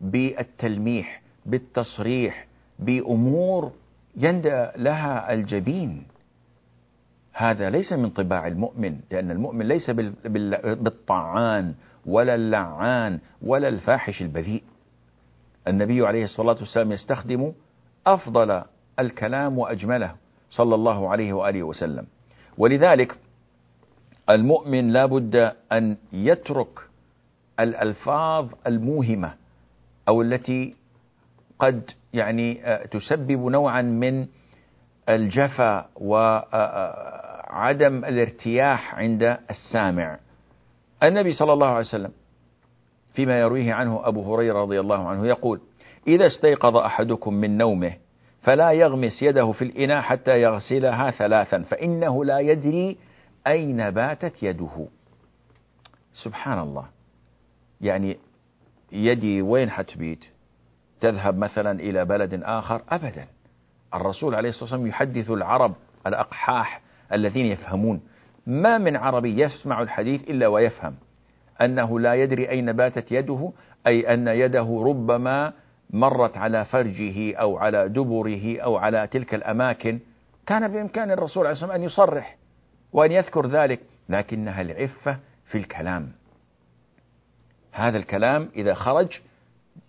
بالتلميح 0.00 1.22
بالتصريح 1.48 2.46
بأمور 2.78 3.72
يندى 4.16 4.66
لها 4.76 5.32
الجبين. 5.32 6.06
هذا 7.32 7.70
ليس 7.70 7.92
من 7.92 8.10
طباع 8.10 8.46
المؤمن 8.46 9.00
لأن 9.10 9.30
المؤمن 9.30 9.68
ليس 9.68 9.90
بالطعان 9.90 11.74
ولا 12.06 12.34
اللعان 12.34 13.18
ولا 13.42 13.68
الفاحش 13.68 14.22
البذيء. 14.22 14.62
النبي 15.68 16.06
عليه 16.06 16.24
الصلاة 16.24 16.56
والسلام 16.60 16.92
يستخدم 16.92 17.52
أفضل 18.06 18.62
الكلام 18.98 19.58
وأجمله 19.58 20.14
صلى 20.50 20.74
الله 20.74 21.08
عليه 21.08 21.32
وآله 21.32 21.62
وسلم. 21.62 22.06
ولذلك 22.58 23.18
المؤمن 24.30 24.90
لا 24.90 25.06
بد 25.06 25.52
أن 25.72 25.96
يترك 26.12 26.80
الألفاظ 27.60 28.48
الموهمة 28.66 29.34
أو 30.08 30.22
التي 30.22 30.74
قد 31.58 31.90
يعني 32.12 32.66
آه، 32.66 32.86
تسبب 32.86 33.46
نوعا 33.46 33.82
من 33.82 34.26
الجفا 35.08 35.88
وعدم 35.96 38.04
الارتياح 38.04 38.94
عند 38.94 39.38
السامع. 39.50 40.18
النبي 41.02 41.32
صلى 41.32 41.52
الله 41.52 41.66
عليه 41.66 41.78
وسلم 41.78 42.12
فيما 43.14 43.40
يرويه 43.40 43.74
عنه 43.74 44.08
أبو 44.08 44.34
هريرة 44.34 44.62
رضي 44.62 44.80
الله 44.80 45.08
عنه 45.08 45.26
يقول 45.26 45.60
إذا 46.08 46.26
استيقظ 46.26 46.76
أحدكم 46.76 47.34
من 47.34 47.58
نومه 47.58 47.92
فلا 48.42 48.72
يغمس 48.72 49.22
يده 49.22 49.52
في 49.52 49.62
الإناء 49.62 50.00
حتى 50.00 50.42
يغسلها 50.42 51.10
ثلاثا 51.10 51.62
فإنه 51.62 52.24
لا 52.24 52.38
يدري 52.38 52.96
أين 53.46 53.90
باتت 53.90 54.42
يده. 54.42 54.86
سبحان 56.12 56.58
الله. 56.58 56.88
يعني 57.80 58.18
يدي 58.92 59.42
وين 59.42 59.70
حتبيت؟ 59.70 60.24
تذهب 61.00 61.38
مثلا 61.38 61.80
إلى 61.80 62.04
بلد 62.04 62.40
آخر؟ 62.42 62.82
أبدا. 62.88 63.26
الرسول 63.94 64.34
عليه 64.34 64.48
الصلاة 64.48 64.64
والسلام 64.64 64.86
يحدث 64.86 65.30
العرب 65.30 65.74
الأقحاح 66.06 66.80
الذين 67.12 67.46
يفهمون. 67.46 68.00
ما 68.46 68.78
من 68.78 68.96
عربي 68.96 69.42
يسمع 69.42 69.82
الحديث 69.82 70.22
إلا 70.30 70.46
ويفهم. 70.46 70.94
أنه 71.60 72.00
لا 72.00 72.14
يدري 72.14 72.50
أين 72.50 72.72
باتت 72.72 73.12
يده 73.12 73.52
أي 73.86 74.14
أن 74.14 74.28
يده 74.28 74.82
ربما 74.86 75.52
مرت 75.90 76.38
على 76.38 76.64
فرجه 76.64 77.36
أو 77.36 77.58
على 77.58 77.88
دبره 77.88 78.60
أو 78.60 78.76
على 78.76 79.06
تلك 79.06 79.34
الأماكن. 79.34 80.00
كان 80.46 80.72
بإمكان 80.72 81.10
الرسول 81.10 81.46
عليه 81.46 81.52
الصلاة 81.52 81.72
والسلام 81.72 81.82
أن 81.82 81.86
يصرح 81.86 82.36
وأن 82.92 83.12
يذكر 83.12 83.46
ذلك 83.46 83.80
لكنها 84.08 84.60
العفة 84.60 85.18
في 85.46 85.58
الكلام. 85.58 86.12
هذا 87.72 87.98
الكلام 87.98 88.48
إذا 88.56 88.74
خرج 88.74 89.20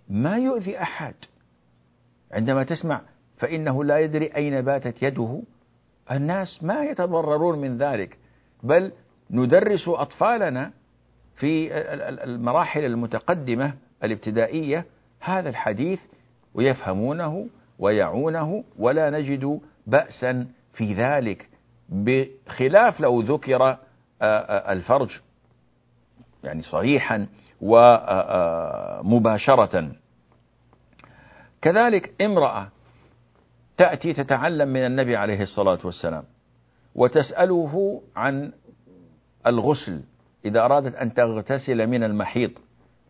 ما 0.09 0.37
يؤذي 0.37 0.81
أحد. 0.81 1.13
عندما 2.31 2.63
تسمع 2.63 3.01
فإنه 3.37 3.83
لا 3.83 3.99
يدري 3.99 4.35
أين 4.35 4.61
باتت 4.61 5.03
يده. 5.03 5.41
الناس 6.11 6.63
ما 6.63 6.83
يتضررون 6.83 7.59
من 7.59 7.77
ذلك 7.77 8.17
بل 8.63 8.91
ندرس 9.31 9.87
أطفالنا 9.87 10.71
في 11.35 11.73
المراحل 12.23 12.85
المتقدمة 12.85 13.73
الابتدائية. 14.03 14.85
هذا 15.19 15.49
الحديث 15.49 15.99
ويفهمونه 16.53 17.47
ويعونه 17.79 18.63
ولا 18.79 19.09
نجد 19.09 19.61
بأسا 19.87 20.47
في 20.73 20.93
ذلك. 20.93 21.49
بخلاف 21.89 22.99
لو 22.99 23.21
ذكر 23.21 23.77
الفرج 24.21 25.19
يعني 26.43 26.61
صريحا 26.61 27.27
ومباشرة. 29.01 29.51
كذلك 31.61 32.21
امرأة 32.21 32.67
تأتي 33.77 34.13
تتعلم 34.13 34.67
من 34.67 34.85
النبي 34.85 35.15
عليه 35.15 35.41
الصلاة 35.41 35.79
والسلام 35.83 36.23
وتسأله 36.95 38.01
عن 38.15 38.51
الغسل 39.47 40.01
إذا 40.45 40.65
أرادت 40.65 40.95
أن 40.95 41.13
تغتسل 41.13 41.87
من 41.87 42.03
المحيط. 42.03 42.51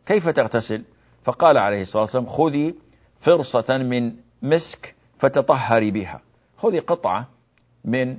كيف 0.05 0.29
تغتسل؟ 0.29 0.83
فقال 1.23 1.57
عليه 1.57 1.81
الصلاة 1.81 2.01
والسلام 2.01 2.25
خذي 2.25 2.75
فرصة 3.21 3.77
من 3.77 4.13
مسك 4.41 4.95
فتطهري 5.19 5.91
بها. 5.91 6.21
خذي 6.57 6.79
قطعة 6.79 7.27
من 7.85 8.17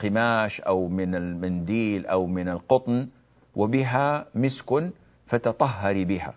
القماش 0.00 0.60
أو 0.60 0.88
من 0.88 1.14
المنديل 1.14 2.06
أو 2.06 2.26
من 2.26 2.48
القطن 2.48 3.08
وبها 3.54 4.26
مسك 4.34 4.90
فتطهري 5.26 6.04
بها. 6.04 6.34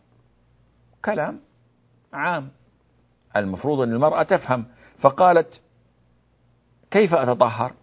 كلام 1.06 1.39
عام. 2.13 2.49
المفروض 3.36 3.80
أن 3.80 3.93
المرأة 3.93 4.23
تفهم. 4.23 4.65
فقالت 4.99 5.62
كيف 6.91 7.13
أتطهر؟ 7.13 7.73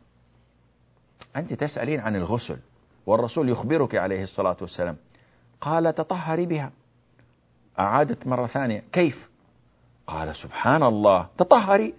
أنت 1.36 1.54
تسألين 1.54 2.00
عن 2.00 2.16
الغسل 2.16 2.58
والرسول 3.06 3.48
يخبرك 3.48 3.94
عليه 3.94 4.22
الصلاة 4.22 4.56
والسلام. 4.60 4.96
قال 5.60 5.94
تطهري 5.94 6.46
بها. 6.46 6.72
أعادت 7.78 8.26
مرة 8.26 8.46
ثانية 8.46 8.84
كيف؟ 8.92 9.30
قال 10.06 10.36
سبحان 10.36 10.82
الله 10.82 11.28
تطهري. 11.38 11.94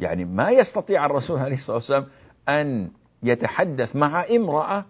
يعني 0.00 0.24
ما 0.24 0.50
يستطيع 0.50 1.06
الرسول 1.06 1.38
عليه 1.38 1.54
الصلاة 1.54 1.76
والسلام 1.76 2.06
أن 2.48 2.90
يتحدث 3.22 3.96
مع 3.96 4.24
امرأة 4.24 4.84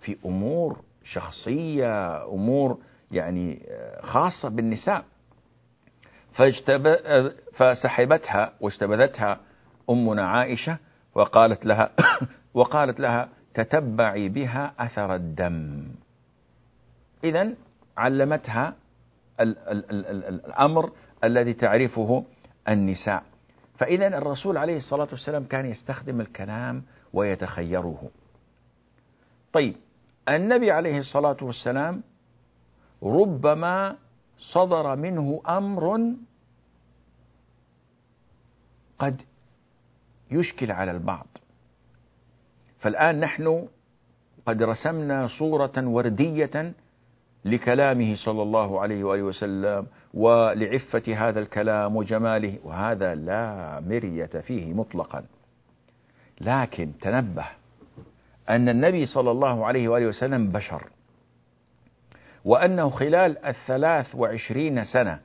في 0.00 0.16
أمور 0.24 0.80
شخصية 1.04 2.24
أمور 2.24 2.78
يعني 3.10 3.66
خاصة 4.02 4.48
بالنساء. 4.48 5.04
فاجتب... 6.32 6.96
فسحبتها 7.52 8.52
واجتبذتها 8.60 9.40
أمنا 9.90 10.28
عائشة 10.28 10.78
وقالت 11.14 11.66
لها 11.66 11.90
وقالت 12.54 13.00
لها 13.00 13.28
تتبعي 13.54 14.28
بها 14.28 14.72
أثر 14.78 15.14
الدم. 15.14 15.84
إذا 17.24 17.54
علمتها 17.96 18.74
ال 19.40 19.58
ال 19.58 19.90
ال 19.90 20.06
ال 20.06 20.44
الأمر 20.44 20.92
الذي 21.24 21.54
تعرفه 21.54 22.24
النساء. 22.68 23.22
فإذا 23.78 24.06
الرسول 24.06 24.56
عليه 24.56 24.76
الصلاة 24.76 25.08
والسلام 25.10 25.44
كان 25.44 25.66
يستخدم 25.66 26.20
الكلام 26.20 26.82
ويتخيره. 27.12 28.10
طيب 29.52 29.74
النبي 30.28 30.70
عليه 30.70 30.98
الصلاة 30.98 31.36
والسلام 31.42 32.02
ربما 33.02 33.96
صدر 34.38 34.96
منه 34.96 35.40
أمر 35.48 36.14
قد 38.98 39.22
يشكل 40.30 40.70
على 40.72 40.90
البعض. 40.90 41.26
فالآن 42.78 43.20
نحن 43.20 43.68
قد 44.46 44.62
رسمنا 44.62 45.28
صورة 45.38 45.72
وردية 45.76 46.72
لكلامه 47.44 48.14
صلى 48.14 48.42
الله 48.42 48.80
عليه 48.80 49.04
وآله 49.04 49.22
وسلم 49.22 49.86
ولعفة 50.14 51.02
هذا 51.14 51.40
الكلام 51.40 51.96
وجماله 51.96 52.58
وهذا 52.64 53.14
لا 53.14 53.80
مرية 53.80 54.26
فيه 54.26 54.72
مطلقا. 54.74 55.24
لكن 56.40 56.92
تنبه 57.00 57.46
أن 58.48 58.68
النبي 58.68 59.06
صلى 59.06 59.30
الله 59.30 59.66
عليه 59.66 59.88
وآله 59.88 60.06
وسلم 60.06 60.48
بشر 60.48 60.82
وأنه 62.44 62.90
خلال 62.90 63.44
الثلاث 63.46 64.14
وعشرين 64.14 64.84
سنة 64.84 65.20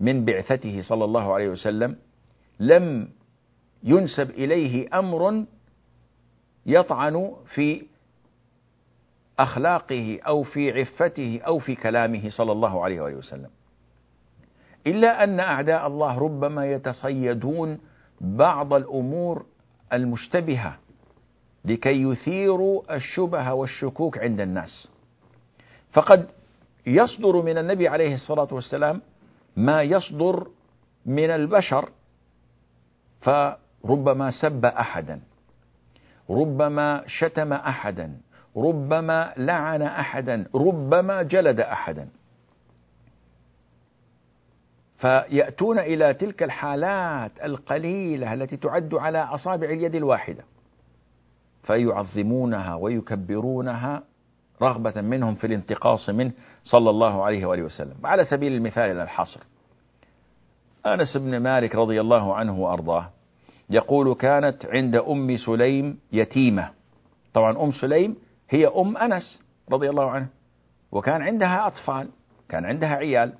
من 0.00 0.24
بعثته 0.24 0.82
صلى 0.82 1.04
الله 1.04 1.34
عليه 1.34 1.48
وسلم 1.48 1.96
لم 2.60 3.08
ينسب 3.82 4.30
إليه 4.30 4.98
أمر 4.98 5.44
يطعن 6.66 7.32
في 7.54 7.82
أخلاقه 9.38 10.18
أو 10.26 10.42
في 10.42 10.80
عفته 10.80 11.40
أو 11.46 11.58
في 11.58 11.74
كلامه 11.74 12.28
صلى 12.28 12.52
الله 12.52 12.84
عليه 12.84 13.00
وآله 13.00 13.16
وسلم. 13.16 13.50
إلا 14.86 15.24
أن 15.24 15.40
أعداء 15.40 15.86
الله 15.86 16.18
ربما 16.18 16.66
يتصيدون 16.72 17.78
بعض 18.20 18.74
الأمور 18.74 19.46
المشتبهة 19.92 20.78
لكي 21.64 22.02
يثيروا 22.02 22.96
الشبهة 22.96 23.54
والشكوك 23.54 24.18
عند 24.18 24.40
الناس. 24.40 24.88
فقد 25.92 26.30
يصدر 26.86 27.42
من 27.42 27.58
النبي 27.58 27.88
عليه 27.88 28.14
الصلاة 28.14 28.48
والسلام 28.52 29.00
ما 29.56 29.82
يصدر 29.82 30.48
من 31.06 31.30
البشر 31.30 31.88
فربما 33.20 34.30
سب 34.30 34.64
أحدا 34.64 35.20
ربما 36.30 37.04
شتم 37.06 37.52
أحدا 37.52 38.16
ربما 38.56 39.34
لعن 39.36 39.82
أحدا 39.82 40.46
ربما 40.54 41.22
جلد 41.22 41.60
أحدا. 41.60 42.08
فيأتون 44.98 45.78
إلى 45.78 46.14
تلك 46.14 46.42
الحالات 46.42 47.44
القليلة 47.44 48.34
التي 48.34 48.56
تعد 48.56 48.94
على 48.94 49.18
أصابع 49.18 49.66
اليد 49.70 49.94
الواحدة. 49.94 50.44
فيعظمونها 51.64 52.74
ويكبرونها 52.74 54.02
رغبة 54.62 55.00
منهم 55.00 55.34
في 55.34 55.46
الانتقاص 55.46 56.10
منه 56.10 56.32
صلى 56.64 56.90
الله 56.90 57.24
عليه 57.24 57.46
وآله 57.46 57.62
وسلم. 57.62 57.94
على 58.04 58.24
سبيل 58.24 58.52
المثال 58.52 58.90
إلى 58.90 59.02
الحصر. 59.02 59.40
أنس 60.86 61.16
بن 61.16 61.36
مالك 61.36 61.74
رضي 61.74 62.00
الله 62.00 62.34
عنه 62.34 62.58
وأرضاه 62.60 63.10
يقول 63.70 64.14
كانت 64.14 64.66
عند 64.66 64.96
أم 64.96 65.36
سليم 65.36 65.98
يتيمة. 66.12 66.70
طبعا 67.34 67.62
أم 67.62 67.72
سليم 67.72 68.16
هي 68.50 68.66
أم 68.66 68.96
أنس 68.96 69.42
رضي 69.72 69.90
الله 69.90 70.10
عنه 70.10 70.28
وكان 70.92 71.22
عندها 71.22 71.66
أطفال 71.66 72.08
كان 72.48 72.64
عندها 72.64 72.94
عيال. 72.96 73.32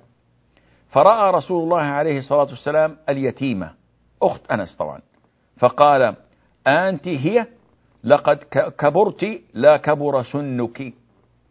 فرأى 0.89 1.31
رسول 1.31 1.63
الله 1.63 1.81
عليه 1.81 2.17
الصلاة 2.17 2.49
والسلام 2.49 2.97
اليتيمة 3.09 3.73
أخت 4.21 4.51
أنس 4.51 4.75
طبعا. 4.75 5.01
فقال 5.57 6.15
أنت 6.67 7.07
هي 7.07 7.47
لقد 8.05 8.37
كبرت 8.77 9.41
لا 9.53 9.77
كبر 9.77 10.23
سنك 10.23 10.93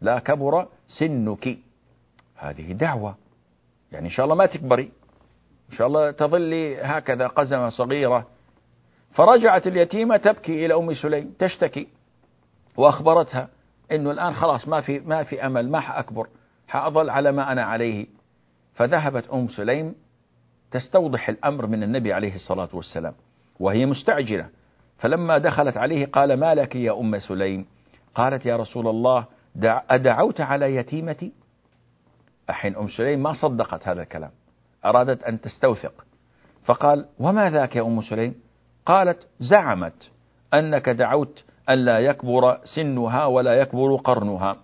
لا 0.01 0.19
كبر 0.19 0.67
سنك. 0.87 1.57
هذه 2.35 2.71
دعوة. 2.71 3.15
يعني 3.91 4.05
إن 4.05 4.11
شاء 4.11 4.23
الله 4.23 4.35
ما 4.35 4.45
تكبري. 4.45 4.91
إن 5.71 5.75
شاء 5.75 5.87
الله 5.87 6.11
تظلي 6.11 6.81
هكذا 6.81 7.27
قزمة 7.27 7.69
صغيرة. 7.69 8.27
فرجعت 9.11 9.67
اليتيمة 9.67 10.17
تبكي 10.17 10.65
إلى 10.65 10.73
أم 10.73 10.93
سليم 10.93 11.33
تشتكي. 11.39 11.87
وأخبرتها 12.77 13.49
أنه 13.91 14.11
الآن 14.11 14.33
خلاص 14.33 14.67
ما 14.67 14.81
في 14.81 14.99
ما 14.99 15.23
في 15.23 15.45
أمل 15.45 15.69
ما 15.71 15.79
حأكبر. 15.79 16.27
حأظل 16.67 17.09
على 17.09 17.31
ما 17.31 17.51
أنا 17.51 17.63
عليه. 17.63 18.07
فذهبت 18.73 19.27
أم 19.27 19.47
سليم 19.47 19.95
تستوضح 20.71 21.29
الأمر 21.29 21.67
من 21.67 21.83
النبي 21.83 22.13
عليه 22.13 22.35
الصلاة 22.35 22.69
والسلام. 22.73 23.13
وهي 23.59 23.85
مستعجلة. 23.85 24.49
فلما 24.97 25.37
دخلت 25.37 25.77
عليه 25.77 26.05
قال 26.05 26.33
ما 26.39 26.55
لك 26.55 26.75
يا 26.75 26.99
أم 26.99 27.19
سليم؟ 27.19 27.65
قالت 28.15 28.45
يا 28.45 28.55
رسول 28.55 28.87
الله 28.87 29.25
أدعوت 29.89 30.41
على 30.41 30.75
يتيمتي؟ 30.75 31.31
أحين 32.49 32.75
أم 32.75 32.87
سليم 32.87 33.23
ما 33.23 33.33
صدقت 33.33 33.87
هذا 33.87 34.01
الكلام 34.01 34.31
أرادت 34.85 35.23
أن 35.23 35.41
تستوثق. 35.41 36.05
فقال 36.63 37.05
وما 37.19 37.49
ذاك 37.49 37.75
يا 37.75 37.81
أم 37.81 38.01
سليم؟ 38.01 38.35
قالت 38.85 39.27
زعمت 39.39 40.09
أنك 40.53 40.89
دعوت 40.89 41.43
ألا 41.69 41.99
يكبر 41.99 42.57
سنها 42.75 43.25
ولا 43.25 43.53
يكبر 43.53 43.95
قرنها. 43.95 44.57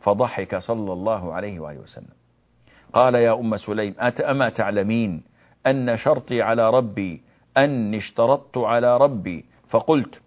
فضحك 0.00 0.56
صلى 0.56 0.92
الله 0.92 1.32
عليه 1.32 1.60
وآله 1.60 1.80
وسلم. 1.80 2.14
قال 2.92 3.14
يا 3.14 3.32
أم 3.32 3.56
سليم 3.56 3.94
أما 4.20 4.48
تعلمين 4.48 5.22
أن 5.66 5.96
شرطي 5.96 6.42
على 6.42 6.70
ربي 6.70 7.22
أني 7.56 7.96
اشترطت 7.96 8.58
على 8.58 8.96
ربي 8.96 9.44
فقلت 9.72 10.20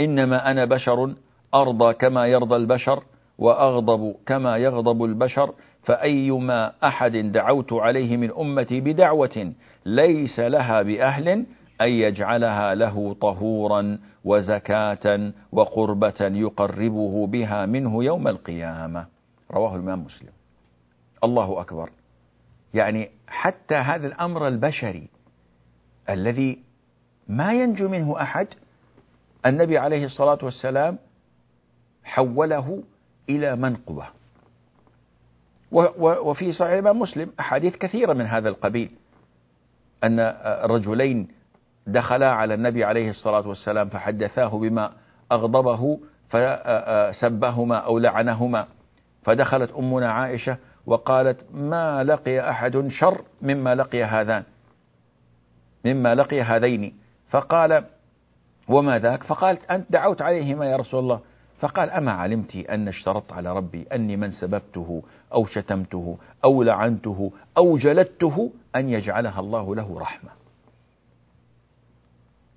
إنما 0.00 0.50
أنا 0.50 0.64
بشر 0.64 1.14
أرضى 1.54 1.94
كما 1.94 2.26
يرضى 2.26 2.56
البشر 2.56 3.02
وأغضب 3.38 4.14
كما 4.26 4.56
يغضب 4.56 5.04
البشر 5.04 5.54
فأيما 5.82 6.72
أحد 6.84 7.16
دعوت 7.16 7.72
عليه 7.72 8.16
من 8.16 8.30
أمتي 8.30 8.80
بدعوة 8.80 9.52
ليس 9.86 10.40
لها 10.40 10.82
بأهل 10.82 11.28
أن 11.80 11.88
يجعلها 11.88 12.74
له 12.74 13.16
طهورا 13.20 13.98
وزكاة 14.24 15.32
وقربة 15.52 16.20
يقربه 16.20 17.26
بها 17.26 17.66
منه 17.66 18.04
يوم 18.04 18.28
القيامة. 18.28 19.06
رواه 19.50 19.76
الإمام 19.76 20.04
مسلم. 20.04 20.32
الله 21.24 21.60
أكبر. 21.60 21.90
يعني 22.74 23.10
حتى 23.26 23.74
هذا 23.74 24.06
الأمر 24.06 24.48
البشري 24.48 25.08
الذي 26.10 26.67
ما 27.28 27.52
ينجو 27.52 27.88
منه 27.88 28.22
أحد. 28.22 28.46
النبي 29.46 29.78
عليه 29.78 30.04
الصلاة 30.04 30.38
والسلام 30.42 30.98
حوله 32.04 32.82
إلى 33.28 33.56
منقبة. 33.56 34.06
وفي 36.00 36.52
صحيح 36.52 36.84
مسلم 36.84 37.32
أحاديث 37.40 37.76
كثيرة 37.76 38.12
من 38.12 38.26
هذا 38.26 38.48
القبيل. 38.48 38.90
أن 40.04 40.20
رجلين 40.64 41.28
دخلا 41.86 42.30
على 42.30 42.54
النبي 42.54 42.84
عليه 42.84 43.08
الصلاة 43.08 43.48
والسلام 43.48 43.88
فحدثاه 43.88 44.58
بما 44.58 44.92
أغضبه 45.32 46.00
فسبهما 46.28 47.76
أو 47.76 47.98
لعنهما. 47.98 48.66
فدخلت 49.22 49.70
أمنا 49.70 50.12
عائشة 50.12 50.56
وقالت 50.86 51.44
ما 51.54 52.04
لقي 52.04 52.50
أحد 52.50 52.88
شر 52.88 53.24
مما 53.42 53.74
لقي 53.74 54.04
هذان 54.04 54.42
مما 55.84 56.14
لقي 56.14 56.42
هذين. 56.42 56.94
فقال 57.30 57.84
وما 58.68 58.98
ذاك؟ 58.98 59.22
فقالت 59.22 59.70
أنت 59.70 59.92
دعوت 59.92 60.22
عليهما 60.22 60.66
يا 60.66 60.76
رسول 60.76 61.00
الله. 61.00 61.20
فقال 61.58 61.90
أما 61.90 62.12
علمت 62.12 62.56
أن 62.56 62.88
اشترطت 62.88 63.32
على 63.32 63.56
ربي 63.56 63.86
أني 63.92 64.16
من 64.16 64.30
سببته 64.30 65.02
أو 65.32 65.46
شتمته 65.46 66.18
أو 66.44 66.62
لعنته 66.62 67.32
أو 67.56 67.76
جلدته 67.76 68.52
أن 68.76 68.88
يجعلها 68.88 69.40
الله 69.40 69.74
له 69.74 69.98
رحمة. 69.98 70.30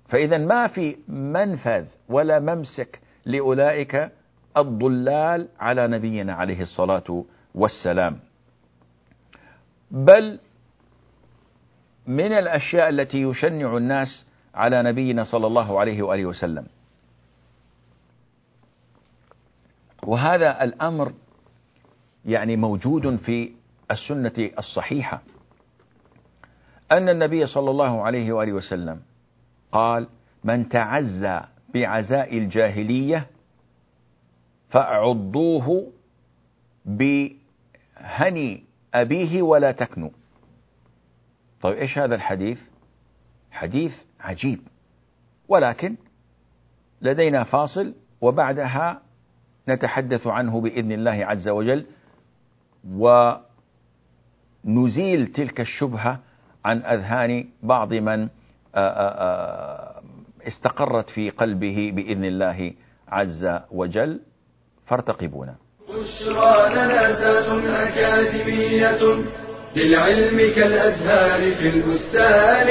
فإذا 0.08 0.38
ما 0.38 0.66
في 0.66 0.96
منفذ 1.08 1.84
ولا 2.08 2.40
ممسك 2.40 3.00
لأولئك 3.26 4.10
الضلال 4.56 5.48
على 5.60 5.88
نبينا 5.88 6.32
عليه 6.32 6.60
الصلاة 6.62 7.24
والسلام. 7.54 8.18
بل 9.90 10.38
من 12.06 12.32
الأشياء 12.32 12.88
التي 12.88 13.22
يشنع 13.22 13.76
الناس 13.76 14.31
على 14.54 14.82
نبينا 14.82 15.24
صلى 15.24 15.46
الله 15.46 15.80
عليه 15.80 16.02
وآله 16.02 16.26
وسلم. 16.26 16.66
وهذا 20.02 20.64
الأمر 20.64 21.12
يعني 22.24 22.56
موجود 22.56 23.16
في 23.16 23.52
السنة 23.90 24.50
الصحيحة. 24.58 25.22
أن 26.92 27.08
النبي 27.08 27.46
صلى 27.46 27.70
الله 27.70 28.02
عليه 28.02 28.32
وآله 28.32 28.52
وسلم 28.52 29.00
قال 29.72 30.08
من 30.44 30.68
تعزى 30.68 31.40
بعزاء 31.74 32.38
الجاهلية 32.38 33.26
فأعضوه 34.70 35.92
بهني 36.84 38.64
أبيه 38.94 39.42
ولا 39.42 39.72
تكنوا 39.72 40.10
طيب 41.60 41.76
إيش 41.76 41.98
هذا 41.98 42.14
الحديث؟ 42.14 42.60
حديث 43.50 43.92
عجيب. 44.22 44.60
ولكن 45.48 45.96
لدينا 47.02 47.44
فاصل 47.44 47.94
وبعدها 48.20 49.00
نتحدث 49.68 50.26
عنه 50.26 50.60
بإذن 50.60 50.92
الله 50.92 51.26
عز 51.26 51.48
وجل 51.48 51.86
ونزيل 54.64 55.26
تلك 55.26 55.60
الشبهة 55.60 56.20
عن 56.64 56.78
أذهان 56.78 57.48
بعض 57.62 57.94
من 57.94 58.28
استقرت 60.46 61.10
في 61.10 61.30
قلبه 61.30 61.92
بإذن 61.94 62.24
الله 62.24 62.72
عز 63.08 63.58
وجل. 63.70 64.20
فارتقبونا. 64.86 65.56
بشرى 65.88 66.74
لنا 66.74 67.88
أكاديمية 67.88 69.24
للعلم 69.76 70.54
كالأزهار 70.54 71.54
في 71.54 71.68
البستان. 71.68 72.68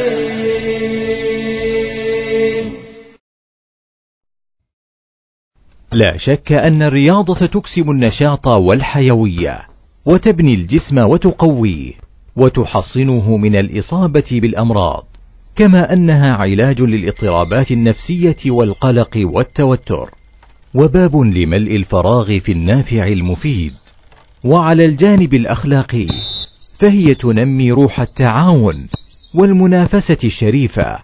لا 5.94 6.18
شك 6.18 6.52
أن 6.52 6.82
الرياضة 6.82 7.46
تكسب 7.46 7.90
النشاط 7.90 8.48
والحيوية 8.48 9.62
وتبني 10.06 10.54
الجسم 10.54 10.98
وتقويه 10.98 11.94
وتحصنه 12.36 13.38
من 13.38 13.56
الإصابة 13.56 14.28
بالأمراض 14.32 15.06
كما 15.56 15.94
أنها 15.94 16.34
علاج 16.34 16.82
للاضطرابات 16.82 17.72
النفسية 17.72 18.38
والقلق 18.46 19.18
والتوتر. 19.18 20.10
وباب 20.76 21.16
لملء 21.16 21.76
الفراغ 21.76 22.40
في 22.40 22.52
النافع 22.52 23.08
المفيد. 23.08 23.74
وعلى 24.44 24.86
الجانب 24.86 25.34
الأخلاقي 25.34 26.08
فهي 26.80 27.16
تنمي 27.16 27.72
روح 27.72 28.00
التعاون 28.00 28.88
والمنافسة 29.34 30.18
الشريفة 30.24 31.00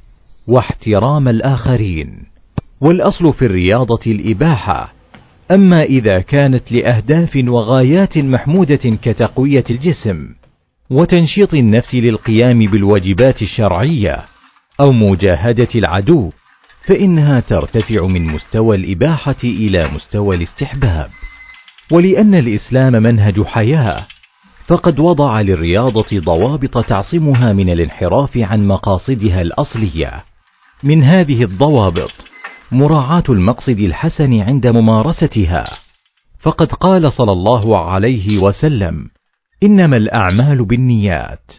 واحترام 0.47 1.27
الآخرين. 1.27 2.36
والأصل 2.81 3.33
في 3.33 3.45
الرياضة 3.45 3.99
الإباحة. 4.07 4.93
أما 5.51 5.81
إذا 5.81 6.19
كانت 6.19 6.71
لأهداف 6.71 7.31
وغايات 7.47 8.17
محمودة 8.17 8.97
كتقوية 9.01 9.63
الجسم 9.69 10.29
وتنشيط 10.89 11.53
النفس 11.53 11.95
للقيام 11.95 12.59
بالواجبات 12.59 13.41
الشرعية 13.41 14.25
أو 14.81 14.91
مجاهدة 14.91 15.67
العدو 15.75 16.31
فإنها 16.87 17.39
ترتفع 17.39 18.07
من 18.07 18.27
مستوى 18.27 18.75
الإباحة 18.75 19.43
إلى 19.43 19.91
مستوى 19.95 20.35
الاستحباب. 20.35 21.09
ولأن 21.91 22.35
الإسلام 22.35 22.93
منهج 22.93 23.43
حياة 23.43 24.07
فقد 24.67 24.99
وضع 24.99 25.41
للرياضة 25.41 26.19
ضوابط 26.19 26.85
تعصمها 26.85 27.53
من 27.53 27.69
الانحراف 27.69 28.37
عن 28.37 28.67
مقاصدها 28.67 29.41
الأصلية. 29.41 30.23
من 30.83 31.03
هذه 31.03 31.43
الضوابط 31.43 32.36
مراعاة 32.71 33.23
المقصد 33.29 33.79
الحسن 33.79 34.41
عند 34.41 34.67
ممارستها. 34.67 35.65
فقد 36.39 36.71
قال 36.71 37.13
صلى 37.13 37.31
الله 37.31 37.79
عليه 37.79 38.37
وسلم 38.37 39.09
إنما 39.63 39.97
الأعمال 39.97 40.65
بالنيات. 40.65 41.51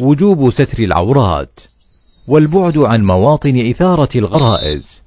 وجوب 0.00 0.50
ستر 0.50 0.78
العورات. 0.78 1.60
والبعد 2.28 2.78
عن 2.78 3.04
مواطن 3.04 3.70
إثارة 3.70 4.08
الغرائز. 4.16 5.02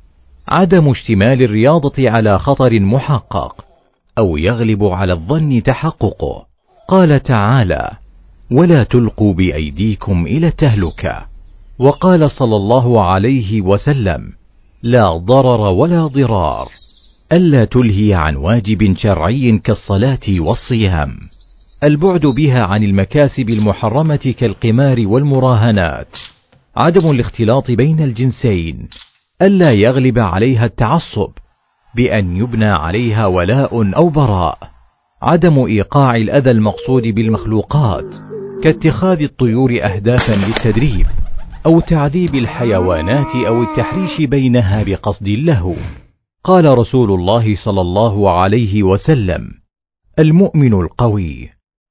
عدم 0.48 0.90
اشتمال 0.90 1.44
الرياضة 1.44 2.10
على 2.10 2.40
خطر 2.40 2.80
محقق. 2.80 3.66
أو 4.18 4.38
يغلب 4.38 4.84
على 4.84 5.14
الظن 5.14 5.64
تحققه. 5.64 6.46
قال 6.88 7.24
تعالى 7.24 7.92
ولا 8.52 8.84
تلقوا 8.84 9.34
بأيديكم 9.34 10.26
إلى 10.26 10.48
التهلكة. 10.48 11.26
وقال 11.80 12.32
صلى 12.32 12.56
الله 12.56 13.04
عليه 13.04 13.62
وسلم 13.62 14.43
لا 14.86 15.18
ضرر 15.18 15.62
ولا 15.62 16.08
ضرار. 16.08 16.68
ألا 17.34 17.66
تلهي 17.66 18.14
عن 18.14 18.36
واجب 18.36 18.98
شرعي 18.98 19.58
كالصلاة 19.64 20.40
والصيام. 20.40 21.10
البعد 21.84 22.26
بها 22.26 22.64
عن 22.64 22.84
المكاسب 22.84 23.50
المحرمة 23.50 24.34
كالقمار 24.38 25.08
والمراهنات. 25.08 26.18
عدم 26.78 27.12
الاختلاط 27.12 27.72
بين 27.72 28.00
الجنسين. 28.00 28.88
ألا 29.42 29.72
يغلب 29.72 30.20
عليها 30.20 30.66
التعصب 30.66 31.32
بأن 31.96 32.38
يبنى 32.38 32.70
عليها 32.70 33.26
ولاء 33.26 33.96
أو 33.96 34.10
براء. 34.10 34.58
عدم 35.22 35.66
إيقاع 35.66 36.16
الأذى 36.16 36.52
المقصود 36.52 37.08
بالمخلوقات 37.08 38.16
كاتخاذ 38.64 39.22
الطيور 39.22 39.80
أهدافا 39.84 40.34
للتدريب. 40.34 41.06
أو 41.66 41.80
تعذيب 41.80 42.36
الحيوانات 42.36 43.36
أو 43.48 43.64
التحريش 43.64 44.30
بينها 44.30 44.84
بقصد 44.84 45.28
اللهو 45.28 45.76
قال 46.44 46.78
رسول 46.78 47.12
الله 47.12 47.56
صلى 47.66 47.82
الله 47.82 48.42
عليه 48.42 48.84
وسلم 48.84 49.52
المؤمن 50.20 50.74
القوي 50.74 51.50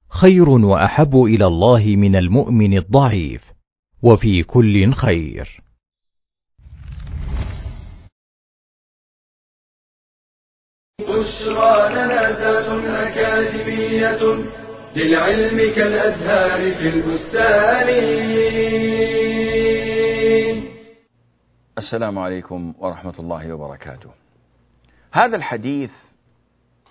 خير 0.08 0.48
وأحب 0.50 1.16
إلى 1.16 1.46
الله 1.46 1.84
من 1.96 2.16
المؤمن 2.16 2.78
الضعيف 2.78 3.42
وفي 4.02 4.42
كل 4.42 4.92
خير. 4.92 5.62
بشرى 11.00 11.92
لنا 11.92 12.30
ذات 12.30 12.68
أكاديمية 12.86 14.22
للعلم 14.96 15.74
كالأزهار 15.74 16.74
في 16.74 16.88
البستان. 16.88 17.88
السلام 21.78 22.18
عليكم 22.18 22.74
ورحمة 22.78 23.14
الله 23.18 23.52
وبركاته. 23.52 24.10
هذا 25.12 25.36
الحديث 25.36 25.90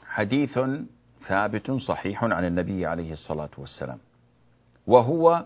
حديث 0.07 0.59
ثابت 1.27 1.71
صحيح 1.71 2.23
عن 2.23 2.45
النبي 2.45 2.85
عليه 2.85 3.13
الصلاة 3.13 3.49
والسلام. 3.57 3.97
وهو 4.87 5.45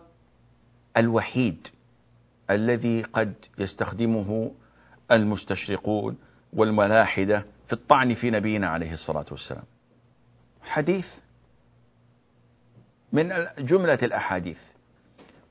الوحيد 0.98 1.68
الذي 2.50 3.02
قد 3.02 3.34
يستخدمه 3.58 4.52
المستشرقون 5.12 6.18
والملاحدة 6.54 7.46
في 7.68 7.74
الطعن 7.74 8.14
في 8.14 8.32
نبينا 8.32 8.68
عليه 8.68 8.94
الصلاة 8.94 9.26
والسلام. 9.32 9.64
حديث 10.62 11.08
من 13.14 13.48
جملة 13.60 14.00
الأحاديث 14.04 14.60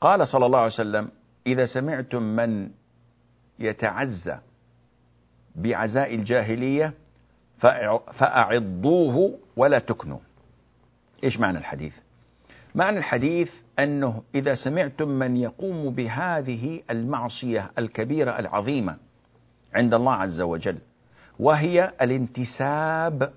قال 0.01 0.29
صلى 0.29 0.47
الله 0.47 0.59
عليه 0.59 0.73
وسلم 0.73 1.09
إذا 1.47 1.66
سمعتم 1.66 2.23
من 2.23 2.70
يتعزى 3.58 4.38
بعزاء 5.56 6.14
الجاهلية 6.14 6.92
فأعضوه 8.12 9.38
ولا 9.56 9.78
تكنوا. 9.78 10.18
إيش 11.24 11.40
معنى 11.40 11.58
الحديث؟ 11.58 11.94
معنى 12.74 12.98
الحديث 12.98 13.52
أنه 13.78 14.22
إذا 14.34 14.54
سمعتم 14.54 15.08
من 15.08 15.36
يقوم 15.36 15.90
بهذه 15.94 16.80
المعصية 16.90 17.70
الكبيرة 17.78 18.38
العظيمة 18.38 18.96
عند 19.74 19.94
الله 19.94 20.12
عز 20.12 20.40
وجل 20.40 20.78
وهي 21.38 21.92
الانتساب 22.02 23.32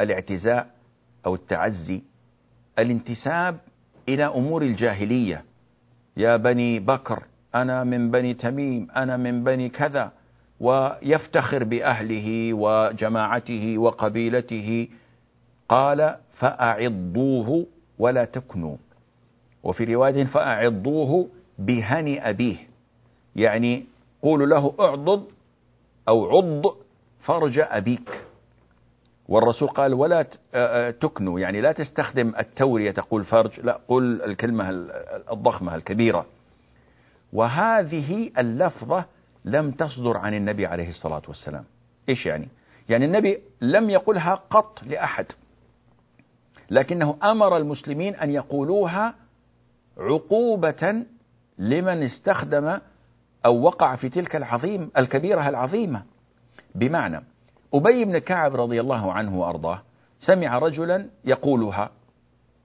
الاعتزاء 0.00 0.70
أو 1.26 1.34
التعزي 1.34 2.02
الانتساب 2.78 3.58
إلى 4.08 4.24
أمور 4.24 4.62
الجاهلية. 4.62 5.44
يا 6.16 6.36
بني 6.36 6.78
بكر 6.80 7.24
أنا 7.54 7.84
من 7.84 8.10
بني 8.10 8.34
تميم 8.34 8.88
أنا 8.96 9.16
من 9.16 9.44
بني 9.44 9.68
كذا 9.68 10.12
ويفتخر 10.60 11.64
بأهله 11.64 12.54
وجماعته 12.54 13.78
وقبيلته. 13.78 14.88
قال 15.68 16.16
فأعضوه 16.38 17.66
ولا 17.98 18.24
تكنوا. 18.24 18.76
وفي 19.62 19.84
رواية 19.84 20.24
فأعضوه 20.24 21.28
بهني 21.58 22.28
أبيه. 22.30 22.56
يعني 23.36 23.84
قولوا 24.22 24.46
له 24.46 24.74
اعضض 24.80 25.24
أو 26.08 26.38
عض 26.38 26.76
فرج 27.20 27.58
أبيك. 27.58 28.24
والرسول 29.28 29.68
قال 29.68 29.94
ولا 29.94 30.26
تكنوا. 30.90 31.40
يعني 31.40 31.60
لا 31.60 31.72
تستخدم 31.72 32.32
التورية 32.38 32.90
تقول 32.90 33.24
فرج 33.24 33.60
لا 33.60 33.80
قل 33.88 34.22
الكلمة 34.22 34.70
الضخمة 35.32 35.74
الكبيرة. 35.74 36.26
وهذه 37.32 38.30
اللفظة 38.38 39.04
لم 39.44 39.70
تصدر 39.70 40.16
عن 40.16 40.34
النبي 40.34 40.66
عليه 40.66 40.88
الصلاة 40.88 41.22
والسلام. 41.28 41.64
إيش 42.08 42.26
يعني؟ 42.26 42.48
يعني 42.88 43.04
النبي 43.04 43.38
لم 43.60 43.90
يقلها 43.90 44.34
قط 44.34 44.82
لأحد 44.82 45.26
لكنه 46.70 47.16
أمر 47.22 47.56
المسلمين 47.56 48.14
أن 48.14 48.30
يقولوها 48.30 49.14
عقوبة 49.98 51.04
لمن 51.58 52.02
استخدم 52.02 52.78
أو 53.46 53.62
وقع 53.62 53.96
في 53.96 54.08
تلك 54.08 54.36
العظيم 54.36 54.90
الكبيرة 54.96 55.48
العظيمة. 55.48 56.02
بمعنى 56.74 57.24
أبي 57.74 58.04
بن 58.04 58.18
كعب 58.18 58.56
رضي 58.56 58.80
الله 58.80 59.12
عنه 59.12 59.38
وأرضاه 59.38 59.82
سمع 60.20 60.58
رجلا 60.58 61.06
يقولها 61.24 61.90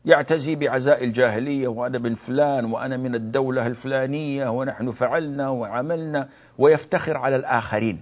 يعتزي 0.06 0.56
بعزاء 0.56 1.04
الجاهلية 1.04 1.68
وأنا 1.68 1.98
بن 1.98 2.16
فلان 2.16 2.66
وأنا 2.66 2.98
من 2.98 3.16
الدولة 3.16 3.68
الفلانية 3.68 4.50
ونحن 4.50 4.92
فعلنا 4.92 5.50
وعملنا 5.50 6.30
ويفتخر 6.58 7.18
على 7.18 7.36
الآخرين. 7.36 8.02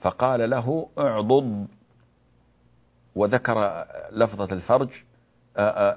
فقال 0.00 0.50
له 0.50 0.88
اعضض 0.98 1.66
وذكر 3.14 3.84
لفظة 4.12 4.54
الفرج 4.54 4.88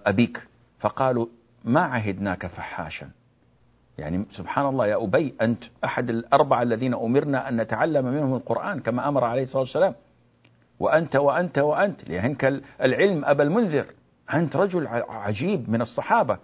أبيك. 0.05 0.47
فقالوا 0.79 1.25
ما 1.63 1.82
عهدناك 1.82 2.47
فحاشا. 2.47 3.10
يعني 3.97 4.25
سبحان 4.32 4.65
الله 4.65 4.88
يا 4.88 5.03
أبي 5.03 5.34
أنت 5.41 5.63
أحد 5.84 6.10
الأربعة 6.10 6.62
الذين 6.62 6.93
أمرنا 6.93 7.49
أن 7.49 7.62
نتعلم 7.62 8.05
منهم 8.05 8.34
القرآن 8.34 8.79
كما 8.79 9.08
أمر 9.08 9.23
عليه 9.23 9.41
الصلاة 9.41 9.62
والسلام. 9.62 9.95
وأنت 10.79 11.15
وأنت 11.15 11.58
وأنت 11.58 12.10
لأنك 12.10 12.62
العلم 12.82 13.25
أبا 13.25 13.43
المنذر. 13.43 13.86
أنت 14.34 14.56
رجل 14.56 14.88
عجيب 14.88 15.70
من 15.70 15.82
الصحابة. 15.82 16.38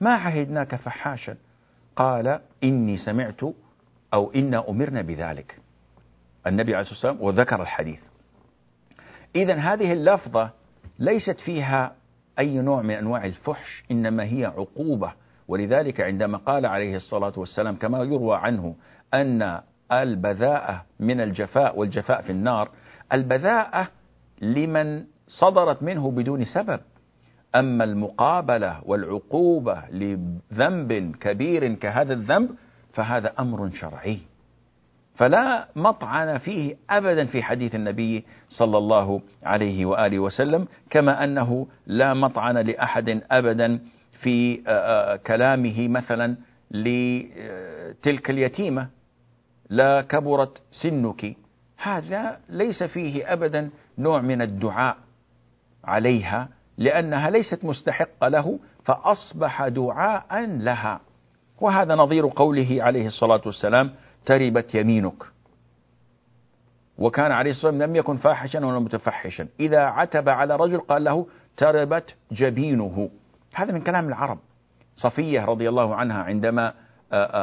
ما 0.00 0.14
عهدناك 0.14 0.74
فحاشا؟ 0.74 1.36
قال 1.96 2.40
إني 2.64 2.96
سمعت 2.96 3.40
أو 4.14 4.32
إنا 4.32 4.68
أمرنا 4.68 5.02
بذلك. 5.02 5.58
النبي 6.46 6.74
عليه 6.74 6.80
الصلاة 6.90 7.12
والسلام 7.12 7.26
وذكر 7.26 7.62
الحديث. 7.62 8.00
إذا 9.36 9.54
هذه 9.54 9.92
اللفظة 9.92 10.50
ليست 10.98 11.40
فيها 11.40 11.94
أي 12.38 12.58
نوع 12.58 12.82
من 12.82 12.94
أنواع 12.94 13.24
الفحش 13.24 13.84
إنما 13.90 14.24
هي 14.24 14.44
عقوبة. 14.44 15.12
ولذلك 15.48 16.00
عندما 16.00 16.38
قال 16.38 16.66
عليه 16.66 16.96
الصلاة 16.96 17.32
والسلام 17.36 17.76
كما 17.76 17.98
يروى 17.98 18.36
عنه 18.36 18.74
أن 19.14 19.60
البذاءة 19.92 20.84
من 21.00 21.20
الجفاء 21.20 21.78
والجفاء 21.78 22.22
في 22.22 22.30
النار 22.30 22.70
البذاءة 23.12 23.88
لمن 24.40 25.04
صدرت 25.26 25.82
منه 25.82 26.10
بدون 26.10 26.44
سبب. 26.44 26.80
أما 27.54 27.84
المقابلة 27.84 28.80
والعقوبة 28.84 29.82
لذنب 29.90 31.16
كبير 31.20 31.74
كهذا 31.74 32.12
الذنب 32.12 32.50
فهذا 32.92 33.32
أمر 33.38 33.70
شرعي. 33.70 34.18
فلا 35.14 35.68
مطعن 35.76 36.38
فيه 36.38 36.76
أبدا 36.90 37.24
في 37.24 37.42
حديث 37.42 37.74
النبي 37.74 38.24
صلى 38.48 38.78
الله 38.78 39.20
عليه 39.42 39.86
وآله 39.86 40.18
وسلم 40.18 40.68
كما 40.90 41.24
أنه 41.24 41.66
لا 41.86 42.14
مطعن 42.14 42.58
لأحد 42.58 43.22
أبدا 43.30 43.80
في 44.20 44.56
كلامه 45.26 45.88
مثلا 45.88 46.36
لتلك 46.70 48.30
اليتيمة. 48.30 48.88
لا 49.70 50.02
كبرت 50.02 50.62
سنك. 50.70 51.36
هذا 51.82 52.40
ليس 52.48 52.82
فيه 52.82 53.32
أبدا 53.32 53.70
نوع 53.98 54.20
من 54.20 54.42
الدعاء 54.42 54.96
عليها. 55.84 56.48
لأنها 56.78 57.30
ليست 57.30 57.64
مستحقة 57.64 58.28
له 58.28 58.58
فأصبح 58.84 59.68
دعاء 59.68 60.46
لها. 60.46 61.00
وهذا 61.60 61.94
نظير 61.94 62.26
قوله 62.36 62.78
عليه 62.80 63.06
الصلاة 63.06 63.40
والسلام 63.46 63.90
تربت 64.26 64.74
يمينك. 64.74 65.22
وكان 66.98 67.32
عليه 67.32 67.50
الصلاة 67.50 67.70
والسلام 67.72 67.90
لم 67.90 67.96
يكن 67.96 68.16
فاحشا 68.16 68.66
ولا 68.66 68.78
متفحشا. 68.78 69.48
إذا 69.60 69.80
عتب 69.80 70.28
على 70.28 70.56
رجل 70.56 70.78
قال 70.78 71.04
له 71.04 71.26
تربت 71.56 72.14
جبينه. 72.32 73.10
هذا 73.54 73.72
من 73.72 73.80
كلام 73.80 74.08
العرب. 74.08 74.38
صفية 74.96 75.44
رضي 75.44 75.68
الله 75.68 75.94
عنها 75.94 76.22
عندما 76.22 76.72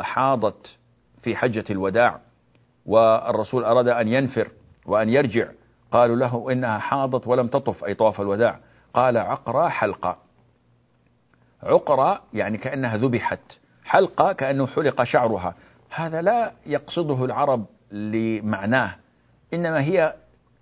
حاضت 0.02 0.78
في 1.22 1.36
حجة 1.36 1.64
الوداع 1.70 2.20
والرسول 2.86 3.64
أراد 3.64 3.88
أن 3.88 4.08
ينفر 4.08 4.52
وأن 4.86 5.10
يرجع 5.10 5.48
قالوا 5.92 6.16
له 6.16 6.52
إنها 6.52 6.80
حاضت 6.80 7.28
ولم 7.28 7.48
تطف 7.48 7.86
أي 7.86 7.94
طواف 7.94 8.22
الوداع. 8.22 8.60
قال 8.94 9.18
عقرى 9.18 9.70
حلقة 9.70 10.18
عقرى 11.64 12.20
يعني 12.34 12.58
كأنها 12.58 12.98
ذبحت. 12.98 13.40
حلقة 13.86 14.34
كأنه 14.34 14.68
حلق 14.68 15.04
شعرها. 15.04 15.56
هذا 15.90 16.22
لا 16.22 16.52
يقصده 16.66 17.26
العرب 17.26 17.66
لمعناه 17.92 18.96
إنما 19.54 19.82
هي 19.82 20.14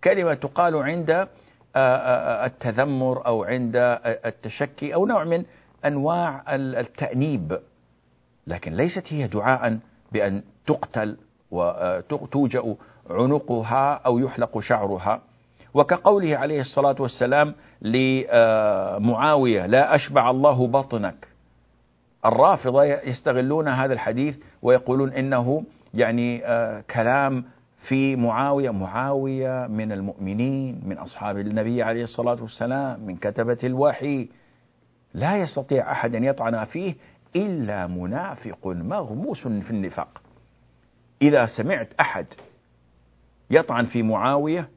كلمة 0.03 0.33
تقال 0.33 0.75
عند 0.75 1.27
التذمر 2.45 3.25
أو 3.25 3.43
عند 3.43 3.75
التشكي 4.05 4.93
أو 4.93 5.05
نوع 5.05 5.23
من 5.23 5.45
أنواع 5.85 6.43
التأنيب. 6.55 7.59
لكن 8.47 8.73
ليست 8.73 9.13
هي 9.13 9.27
دعاء 9.27 9.79
بأن 10.11 10.43
تقتل 10.65 11.17
وتوجأ 11.51 12.75
عنقها 13.09 13.93
أو 13.93 14.19
يحلق 14.19 14.59
شعرها. 14.59 15.21
وكقوله 15.77 16.37
عليه 16.37 16.61
الصلاة 16.61 16.95
والسلام 16.99 17.55
لمعاوية 17.81 19.65
لا 19.65 19.95
أشبع 19.95 20.29
الله 20.29 20.67
بطنك. 20.67 21.27
الرافضة 22.25 22.83
يستغلون 22.83 23.67
هذا 23.67 23.93
الحديث 23.93 24.35
ويقولون 24.61 25.13
إنه 25.13 25.63
يعني 25.93 26.39
كلام 26.81 27.45
في 27.87 28.15
معاوية 28.15 28.69
معاوية 28.69 29.67
من 29.67 29.91
المؤمنين 29.91 30.81
من 30.85 30.97
أصحاب 30.97 31.37
النبي 31.37 31.83
عليه 31.83 32.03
الصلاة 32.03 32.41
والسلام 32.41 32.99
من 32.99 33.15
كتبة 33.15 33.57
الوحي. 33.63 34.29
لا 35.13 35.37
يستطيع 35.37 35.91
أحد 35.91 36.15
أن 36.15 36.23
يطعن 36.23 36.65
فيه 36.65 36.95
إلا 37.35 37.87
منافق 37.87 38.67
مغموس 38.67 39.47
في 39.47 39.71
النفاق. 39.71 40.21
إذا 41.21 41.45
سمعت 41.45 41.93
أحد 41.99 42.25
يطعن 43.51 43.85
في 43.85 44.03
معاوية 44.03 44.69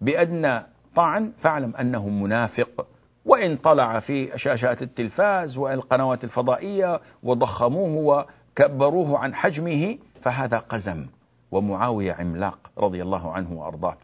بأدنى 0.00 0.62
طعن 0.94 1.32
فاعلم 1.40 1.76
أنه 1.76 2.08
منافق. 2.08 2.86
وإن 3.24 3.56
طلع 3.56 4.00
في 4.00 4.38
شاشات 4.38 4.82
التلفاز 4.82 5.56
والقنوات 5.56 6.24
الفضائية 6.24 7.00
وضخموه 7.22 8.26
وكبروه 8.58 9.18
عن 9.18 9.34
حجمه 9.34 9.98
فهذا 10.22 10.58
قزم. 10.58 11.06
ومعاوية 11.50 12.12
عملاق 12.12 12.58
رضي 12.78 13.02
الله 13.02 13.32
عنه 13.32 13.52
وأرضاه. 13.52 13.96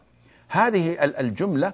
هذه 0.49 1.03
الجملة 1.03 1.73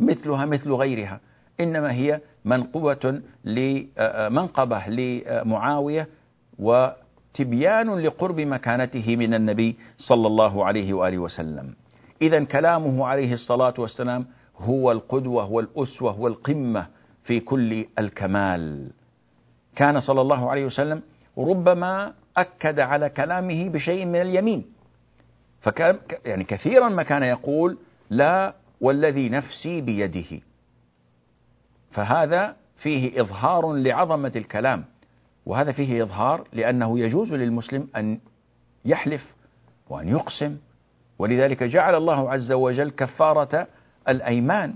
مثلها 0.00 0.46
مثل 0.46 0.72
غيرها. 0.72 1.20
إنما 1.60 1.92
هي 1.92 2.20
منقبة 2.44 3.20
لمنقبة 3.44 4.88
لمعاوية 4.88 6.08
وتبيان 6.58 7.98
لقرب 7.98 8.40
مكانته 8.40 9.16
من 9.16 9.34
النبي 9.34 9.76
صلى 9.98 10.26
الله 10.26 10.64
عليه 10.64 10.94
وآله 10.94 11.18
وسلم. 11.18 11.74
إذا 12.22 12.44
كلامه 12.44 13.06
عليه 13.06 13.32
الصلاة 13.32 13.74
والسلام 13.78 14.26
هو 14.58 14.92
القدوة 14.92 15.50
والأسوة 15.50 16.20
والقمة 16.20 16.86
في 17.24 17.40
كل 17.40 17.86
الكمال. 17.98 18.90
كان 19.76 20.00
صلى 20.00 20.20
الله 20.20 20.50
عليه 20.50 20.64
وسلم 20.64 21.02
ربما 21.38 22.12
أكد 22.36 22.80
على 22.80 23.08
كلامه 23.08 23.68
بشيء 23.68 24.04
من 24.04 24.20
اليمين. 24.20 24.64
فكان 25.60 25.98
يعني 26.24 26.44
كثيرا 26.44 26.88
ما 26.88 27.02
كان 27.02 27.22
يقول 27.22 27.78
لا 28.10 28.54
والذي 28.80 29.28
نفسي 29.28 29.80
بيده. 29.80 30.40
فهذا 31.90 32.56
فيه 32.76 33.20
إظهار 33.20 33.72
لعظمة 33.72 34.32
الكلام. 34.36 34.84
وهذا 35.46 35.72
فيه 35.72 36.02
إظهار 36.02 36.44
لأنه 36.52 36.98
يجوز 36.98 37.34
للمسلم 37.34 37.88
أن 37.96 38.18
يحلف 38.84 39.34
وأن 39.88 40.08
يقسم 40.08 40.56
ولذلك 41.18 41.62
جعل 41.62 41.94
الله 41.94 42.30
عز 42.30 42.52
وجل 42.52 42.90
كفارة 42.90 43.66
الأيمان. 44.08 44.74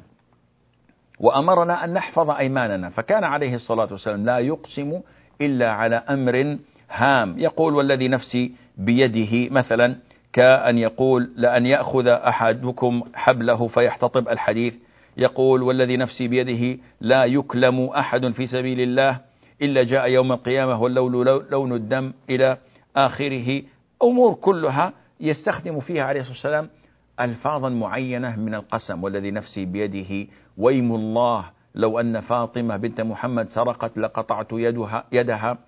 وأمرنا 1.21 1.85
أن 1.85 1.93
نحفظ 1.93 2.31
أيماننا. 2.31 2.91
فكان 2.91 3.25
عليه 3.25 3.55
الصلاة 3.55 3.89
والسلام 3.91 4.25
لا 4.25 4.39
يقسم 4.39 5.01
إلا 5.41 5.73
على 5.73 5.97
أمر 5.97 6.59
هام. 6.91 7.39
يقول 7.39 7.75
والذي 7.75 8.09
نفسي 8.09 8.53
بيده 8.77 9.55
مثلا 9.55 9.97
كأن 10.33 10.79
يقول 10.79 11.31
لأن 11.37 11.67
يأخذ 11.67 12.09
أحدكم 12.09 13.03
حبله 13.15 13.69
فيحتطب 13.69 14.29
الحديث. 14.29 14.75
يقول 15.17 15.63
والذي 15.63 15.97
نفسي 15.97 16.29
بيده 16.29 16.83
لا 17.01 17.25
يكلم 17.25 17.85
أحد 17.85 18.31
في 18.31 18.47
سبيل 18.47 18.81
الله 18.81 19.21
إلا 19.63 19.83
جاء 19.83 20.09
يوم 20.09 20.33
القيامة 20.33 20.83
واللون 20.83 21.27
لون 21.51 21.73
الدم 21.73 22.13
إلى 22.31 22.57
آخره. 22.97 23.63
أمور 24.03 24.35
كلها 24.35 24.93
يستخدم 25.21 25.81
فيها 25.81 26.05
عليه 26.05 26.21
الصلاة 26.21 26.35
والسلام 26.35 26.69
ألفاظا 27.21 27.69
معينة 27.69 28.37
من 28.37 28.55
القسم 28.55 29.05
والذي 29.05 29.31
نفسي 29.31 29.65
بيده 29.65 30.31
ويم 30.57 30.95
الله. 30.95 31.51
لو 31.75 32.01
أن 32.01 32.21
فاطمة 32.21 32.77
بنت 32.77 33.01
محمد 33.01 33.49
سرقت 33.49 33.99
لقطعت 33.99 34.47
يدها, 34.53 35.05
يدها 35.13 35.59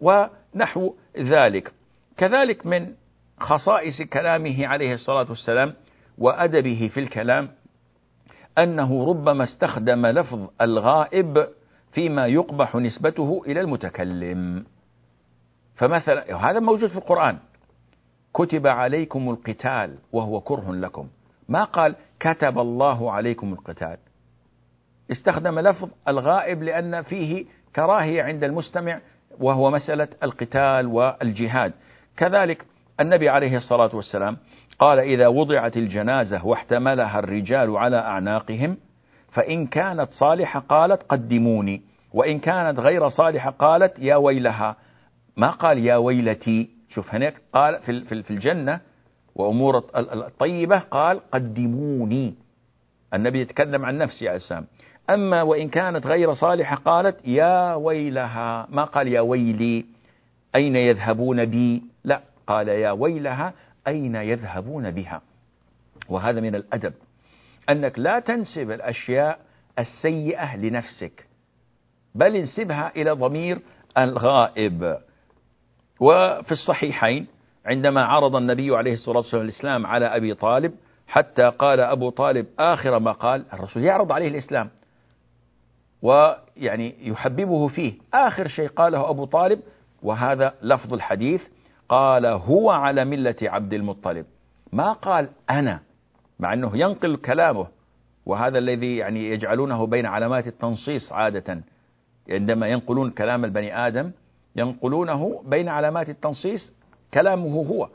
ونحو 0.00 0.94
ذلك. 1.18 1.72
كذلك 2.16 2.66
من 2.66 2.94
خصائص 3.40 4.02
كلامه 4.02 4.66
عليه 4.66 4.94
الصلاة 4.94 5.26
والسلام 5.28 5.74
وأدبه 6.18 6.90
في 6.94 7.00
الكلام 7.00 7.50
أنه 8.58 9.08
ربما 9.08 9.44
استخدم 9.44 10.06
لفظ 10.06 10.48
الغائب 10.60 11.48
فيما 11.92 12.26
يقبح 12.26 12.76
نسبته 12.76 13.42
إلى 13.46 13.60
المتكلم. 13.60 14.64
فمثلا 15.74 16.36
هذا 16.36 16.60
موجود 16.60 16.90
في 16.90 16.96
القرآن. 16.96 17.38
كتب 18.34 18.66
عليكم 18.66 19.30
القتال 19.30 19.94
وهو 20.12 20.40
كره 20.40 20.72
لكم. 20.72 21.08
ما 21.48 21.64
قال 21.64 21.96
كتب 22.20 22.58
الله 22.58 23.12
عليكم 23.12 23.52
القتال. 23.52 23.96
استخدم 25.10 25.58
لفظ 25.58 25.88
الغائب 26.08 26.62
لأن 26.62 27.02
فيه 27.02 27.44
كراهية 27.76 28.22
عند 28.22 28.44
المستمع 28.44 29.00
وهو 29.40 29.70
مسألة 29.70 30.08
القتال 30.22 30.86
والجهاد. 30.86 31.72
كذلك 32.16 32.64
النبي 33.00 33.28
عليه 33.28 33.56
الصلاة 33.56 33.90
والسلام 33.96 34.36
قال 34.78 34.98
إذا 34.98 35.28
وضعت 35.28 35.76
الجنازة 35.76 36.46
واحتملها 36.46 37.18
الرجال 37.18 37.76
على 37.76 37.96
أعناقهم 37.96 38.76
فإن 39.28 39.66
كانت 39.66 40.10
صالحة 40.10 40.60
قالت 40.60 41.02
قدموني 41.02 41.82
وإن 42.12 42.38
كانت 42.38 42.80
غير 42.80 43.08
صالحة 43.08 43.50
قالت 43.50 43.98
يا 43.98 44.16
ويلها. 44.16 44.76
ما 45.36 45.50
قال 45.50 45.78
يا 45.78 45.96
ويلتي؟ 45.96 46.79
شوف 46.90 47.14
هناك 47.14 47.42
قال 47.52 47.82
في 47.82 48.22
في 48.22 48.30
الجنة 48.30 48.80
وأمور 49.34 49.84
الطيبة 49.96 50.78
قال 50.78 51.20
قدموني. 51.30 52.34
النبي 53.14 53.40
يتكلم 53.40 53.84
عن 53.84 53.98
نفسه 53.98 54.28
عليه 54.28 54.36
السلام. 54.36 54.66
أما 55.10 55.42
وإن 55.42 55.68
كانت 55.68 56.06
غير 56.06 56.32
صالحة 56.32 56.76
قالت 56.76 57.28
يا 57.28 57.74
ويلها 57.74 58.66
ما 58.70 58.84
قال 58.84 59.08
يا 59.08 59.20
ويلي 59.20 59.84
أين 60.54 60.76
يذهبون 60.76 61.44
بي؟ 61.44 61.82
لا 62.04 62.20
قال 62.46 62.68
يا 62.68 62.90
ويلها 62.90 63.52
أين 63.86 64.14
يذهبون 64.14 64.90
بها؟ 64.90 65.22
وهذا 66.08 66.40
من 66.40 66.54
الأدب. 66.54 66.92
أنك 67.70 67.98
لا 67.98 68.20
تنسب 68.20 68.70
الأشياء 68.70 69.38
السيئة 69.78 70.56
لنفسك 70.56 71.26
بل 72.14 72.36
انسبها 72.36 72.92
إلى 72.96 73.10
ضمير 73.10 73.60
الغائب. 73.98 74.98
وفي 76.00 76.52
الصحيحين 76.52 77.26
عندما 77.66 78.00
عرض 78.00 78.36
النبي 78.36 78.76
عليه 78.76 78.92
الصلاة 78.92 79.16
والسلام 79.16 79.44
الإسلام 79.44 79.86
على 79.86 80.06
أبي 80.06 80.34
طالب 80.34 80.72
حتى 81.08 81.42
قال 81.58 81.80
أبو 81.80 82.10
طالب 82.10 82.46
آخر 82.58 82.98
ما 82.98 83.12
قال 83.12 83.44
الرسول 83.52 83.84
يعرض 83.84 84.12
عليه 84.12 84.28
الإسلام. 84.28 84.70
ويعني 86.02 87.08
يحببه 87.08 87.68
فيه. 87.68 87.94
آخر 88.14 88.48
شيء 88.48 88.68
قاله 88.68 89.10
أبو 89.10 89.24
طالب 89.24 89.60
وهذا 90.02 90.54
لفظ 90.62 90.94
الحديث 90.94 91.42
قال 91.88 92.26
هو 92.26 92.70
على 92.70 93.04
ملة 93.04 93.36
عبد 93.42 93.74
المطلب. 93.74 94.26
ما 94.72 94.92
قال 94.92 95.28
أنا 95.50 95.80
مع 96.40 96.52
أنه 96.52 96.70
ينقل 96.74 97.16
كلامه. 97.16 97.66
وهذا 98.26 98.58
الذي 98.58 98.96
يعني 98.96 99.30
يجعلونه 99.30 99.86
بين 99.86 100.06
علامات 100.06 100.46
التنصيص 100.46 101.12
عادة 101.12 101.60
عندما 102.30 102.68
ينقلون 102.68 103.10
كلام 103.10 103.44
البني 103.44 103.86
آدم 103.86 104.10
ينقلونه 104.56 105.42
بين 105.46 105.68
علامات 105.68 106.08
التنصيص 106.08 106.72
كلامه 107.14 107.54
هو 107.54 107.88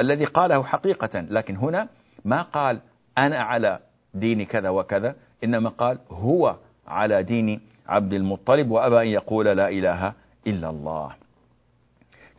الذي 0.00 0.24
قاله 0.24 0.62
حقيقة. 0.62 1.20
لكن 1.20 1.56
هنا 1.56 1.88
ما 2.24 2.42
قال 2.42 2.80
أنا 3.18 3.38
على 3.38 3.78
دين 4.14 4.44
كذا 4.44 4.68
وكذا 4.68 5.16
إنما 5.44 5.70
قال 5.70 5.98
هو 6.10 6.56
على 6.86 7.22
دين 7.22 7.60
عبد 7.86 8.14
المطلب 8.14 8.70
وأبى 8.70 9.02
أن 9.02 9.06
يقول 9.06 9.46
لا 9.46 9.68
إله 9.68 10.12
إلا 10.46 10.70
الله. 10.70 11.14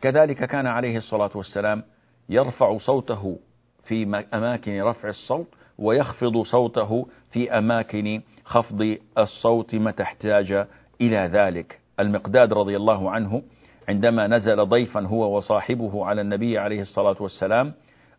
كذلك 0.00 0.44
كان 0.44 0.66
عليه 0.66 0.96
الصلاة 0.96 1.30
والسلام 1.34 1.82
يرفع 2.28 2.78
صوته 2.78 3.38
في 3.84 4.24
أماكن 4.34 4.82
رفع 4.82 5.08
الصوت 5.08 5.46
ويخفض 5.78 6.42
صوته 6.42 7.06
في 7.30 7.58
أماكن 7.58 8.22
خفض 8.44 8.96
الصوت 9.18 9.74
متى 9.74 10.02
احتاج 10.02 10.66
إلى 11.00 11.16
ذلك. 11.16 11.80
المقداد 12.00 12.52
رضي 12.52 12.76
الله 12.76 13.10
عنه 13.10 13.42
عندما 13.88 14.26
نزل 14.26 14.66
ضيفا 14.66 15.00
هو 15.00 15.36
وصاحبه 15.36 16.06
على 16.06 16.20
النبي 16.20 16.58
عليه 16.58 16.80
الصلاة 16.80 17.16
والسلام 17.20 17.72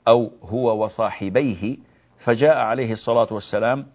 أو 0.08 0.32
هو 0.44 0.84
وصاحبيه 0.86 1.78
فجاء 2.26 2.58
عليه 2.58 2.92
الصلاة 2.92 3.28
والسلام 3.32 3.86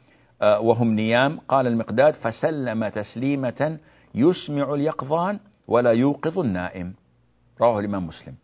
آه، 0.43 0.61
وهم 0.61 0.95
نيام 0.95 1.39
قال 1.49 1.67
المقداد 1.67 2.15
فسلم 2.15 2.89
تسليمة 2.89 3.79
يسمع 4.15 4.75
اليقظان 4.75 5.39
ولا 5.69 5.91
يوقظ 5.93 6.39
النائم. 6.39 6.95
رواه 7.61 7.79
الإمام 7.81 8.07
مسلم. 8.07 8.35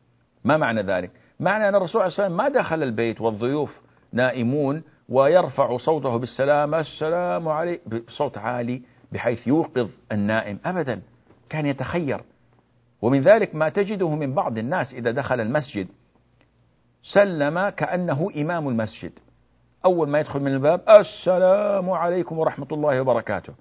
ما 0.44 0.56
معنى 0.56 0.82
ذلك؟ 0.82 1.10
معنى 1.40 1.68
أن 1.68 1.74
الرسول 1.74 2.02
عليه 2.02 2.12
وسلم 2.12 2.36
ما 2.36 2.48
دخل 2.48 2.82
البيت 2.82 3.20
والضيوف 3.20 3.80
نائمون 4.12 4.82
ويرفع 5.08 5.76
صوته 5.76 6.16
بالسلام 6.16 6.74
السلام 6.74 7.48
عليك 7.48 7.80
بصوت 7.88 8.38
عالي 8.38 8.82
بحيث 9.12 9.46
يوقظ 9.46 9.88
النائم 10.12 10.58
أبدا. 10.64 11.02
كان 11.50 11.66
يتخير. 11.66 12.20
ومن 13.02 13.20
ذلك 13.20 13.54
ما 13.54 13.68
تجده 13.68 14.08
من 14.08 14.34
بعض 14.34 14.58
الناس 14.58 14.94
إذا 14.94 15.10
دخل 15.10 15.40
المسجد 15.40 15.88
سلم 17.02 17.68
كأنه 17.68 18.28
إمام 18.36 18.68
المسجد. 18.68 19.12
أول 19.84 20.08
ما 20.08 20.20
يدخل 20.20 20.40
من 20.40 20.54
الباب 20.54 20.80
السلام 20.98 21.90
عليكم 21.90 22.38
ورحمة 22.38 22.66
الله 22.72 23.00
وبركاته. 23.00 23.54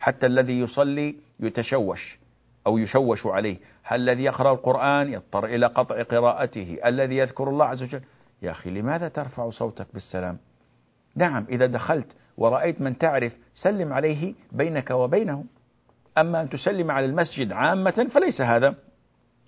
حتى 0.00 0.26
الذي 0.26 0.60
يصلي 0.60 1.14
يتشوش 1.40 2.18
أو 2.66 2.78
يشوش 2.78 3.26
عليه. 3.26 3.56
هل 3.82 4.00
الذي 4.00 4.24
يقرأ 4.24 4.52
القرآن 4.52 5.12
يضطر 5.12 5.44
إلى 5.44 5.66
قطع 5.66 6.02
قراءته؟ 6.02 6.78
الذي 6.84 7.16
يذكر 7.16 7.48
الله 7.48 7.64
عز 7.64 7.82
وجل؟ 7.82 8.00
يا 8.42 8.50
أخي 8.50 8.70
لماذا 8.70 9.08
ترفع 9.08 9.50
صوتك 9.50 9.86
بالسلام؟ 9.92 10.38
نعم 11.16 11.46
إذا 11.48 11.66
دخلت 11.66 12.06
ورأيت 12.36 12.80
من 12.80 12.98
تعرف 12.98 13.36
سلم 13.54 13.92
عليه 13.92 14.34
بينك 14.52 14.90
وبينه 14.90 15.44
أما 16.18 16.40
أن 16.40 16.48
تسلم 16.48 16.90
على 16.90 17.06
المسجد 17.06 17.52
عامة 17.52 18.06
فليس 18.14 18.40
هذا 18.40 18.74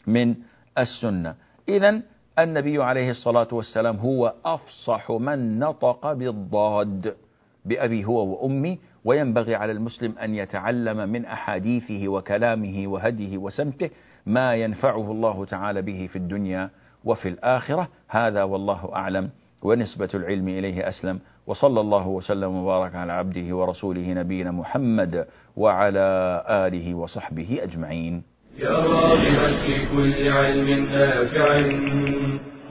من 0.06 0.34
السنة. 0.78 1.34
إذا 1.68 2.02
النبي 2.38 2.82
عليه 2.82 3.10
الصلاة 3.10 3.48
والسلام 3.52 3.96
هو 3.96 4.34
أفصح 4.44 5.10
من 5.10 5.58
نطق 5.58 6.12
بالضاد 6.12 7.16
بأبي 7.64 8.04
هو 8.04 8.26
وأمي 8.26 8.78
وينبغي 9.04 9.54
على 9.54 9.72
المسلم 9.72 10.18
أن 10.18 10.34
يتعلم 10.34 11.08
من 11.08 11.24
أحاديثه 11.24 12.08
وكلامه 12.08 12.86
وهديه 12.86 13.38
وسمته 13.38 13.90
ما 14.26 14.54
ينفعه 14.54 15.12
الله 15.12 15.44
تعالى 15.44 15.82
به 15.82 16.08
في 16.12 16.16
الدنيا 16.16 16.70
وفي 17.04 17.28
الآخرة. 17.28 17.88
هذا 18.08 18.42
والله 18.42 18.90
أعلم. 18.94 19.30
ونسبة 19.62 20.08
العلم 20.14 20.48
إليه 20.48 20.88
أسلم 20.88 21.18
وصلى 21.46 21.80
الله 21.80 22.08
وسلم 22.08 22.56
وبارك 22.56 22.94
على 22.94 23.12
عبده 23.12 23.56
ورسوله 23.56 24.12
نبينا 24.12 24.50
محمد 24.50 25.26
وعلى 25.56 26.42
آله 26.48 26.94
وصحبه 26.94 27.58
أجمعين. 27.62 28.22
يا 28.58 28.70
راغبا 28.70 29.56
في 29.66 29.74
كل 29.96 30.28
علم 30.28 30.68
نافع 30.92 31.58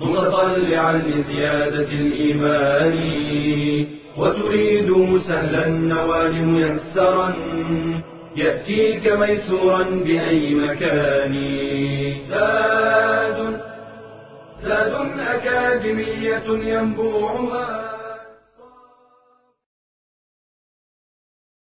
متطلعا 0.02 0.94
لزيادة 0.98 1.90
الإيمان 1.92 2.98
وتريد 4.18 5.20
سهلا 5.28 5.68
النوال 5.68 6.46
ميسرا 6.48 7.34
يأتيك 8.36 9.12
ميسورا 9.12 9.84
بأي 9.84 10.56
مكان. 10.56 11.36
زاد 14.62 15.20
أكاديمية 15.20 16.44
ينبوعها. 16.48 17.95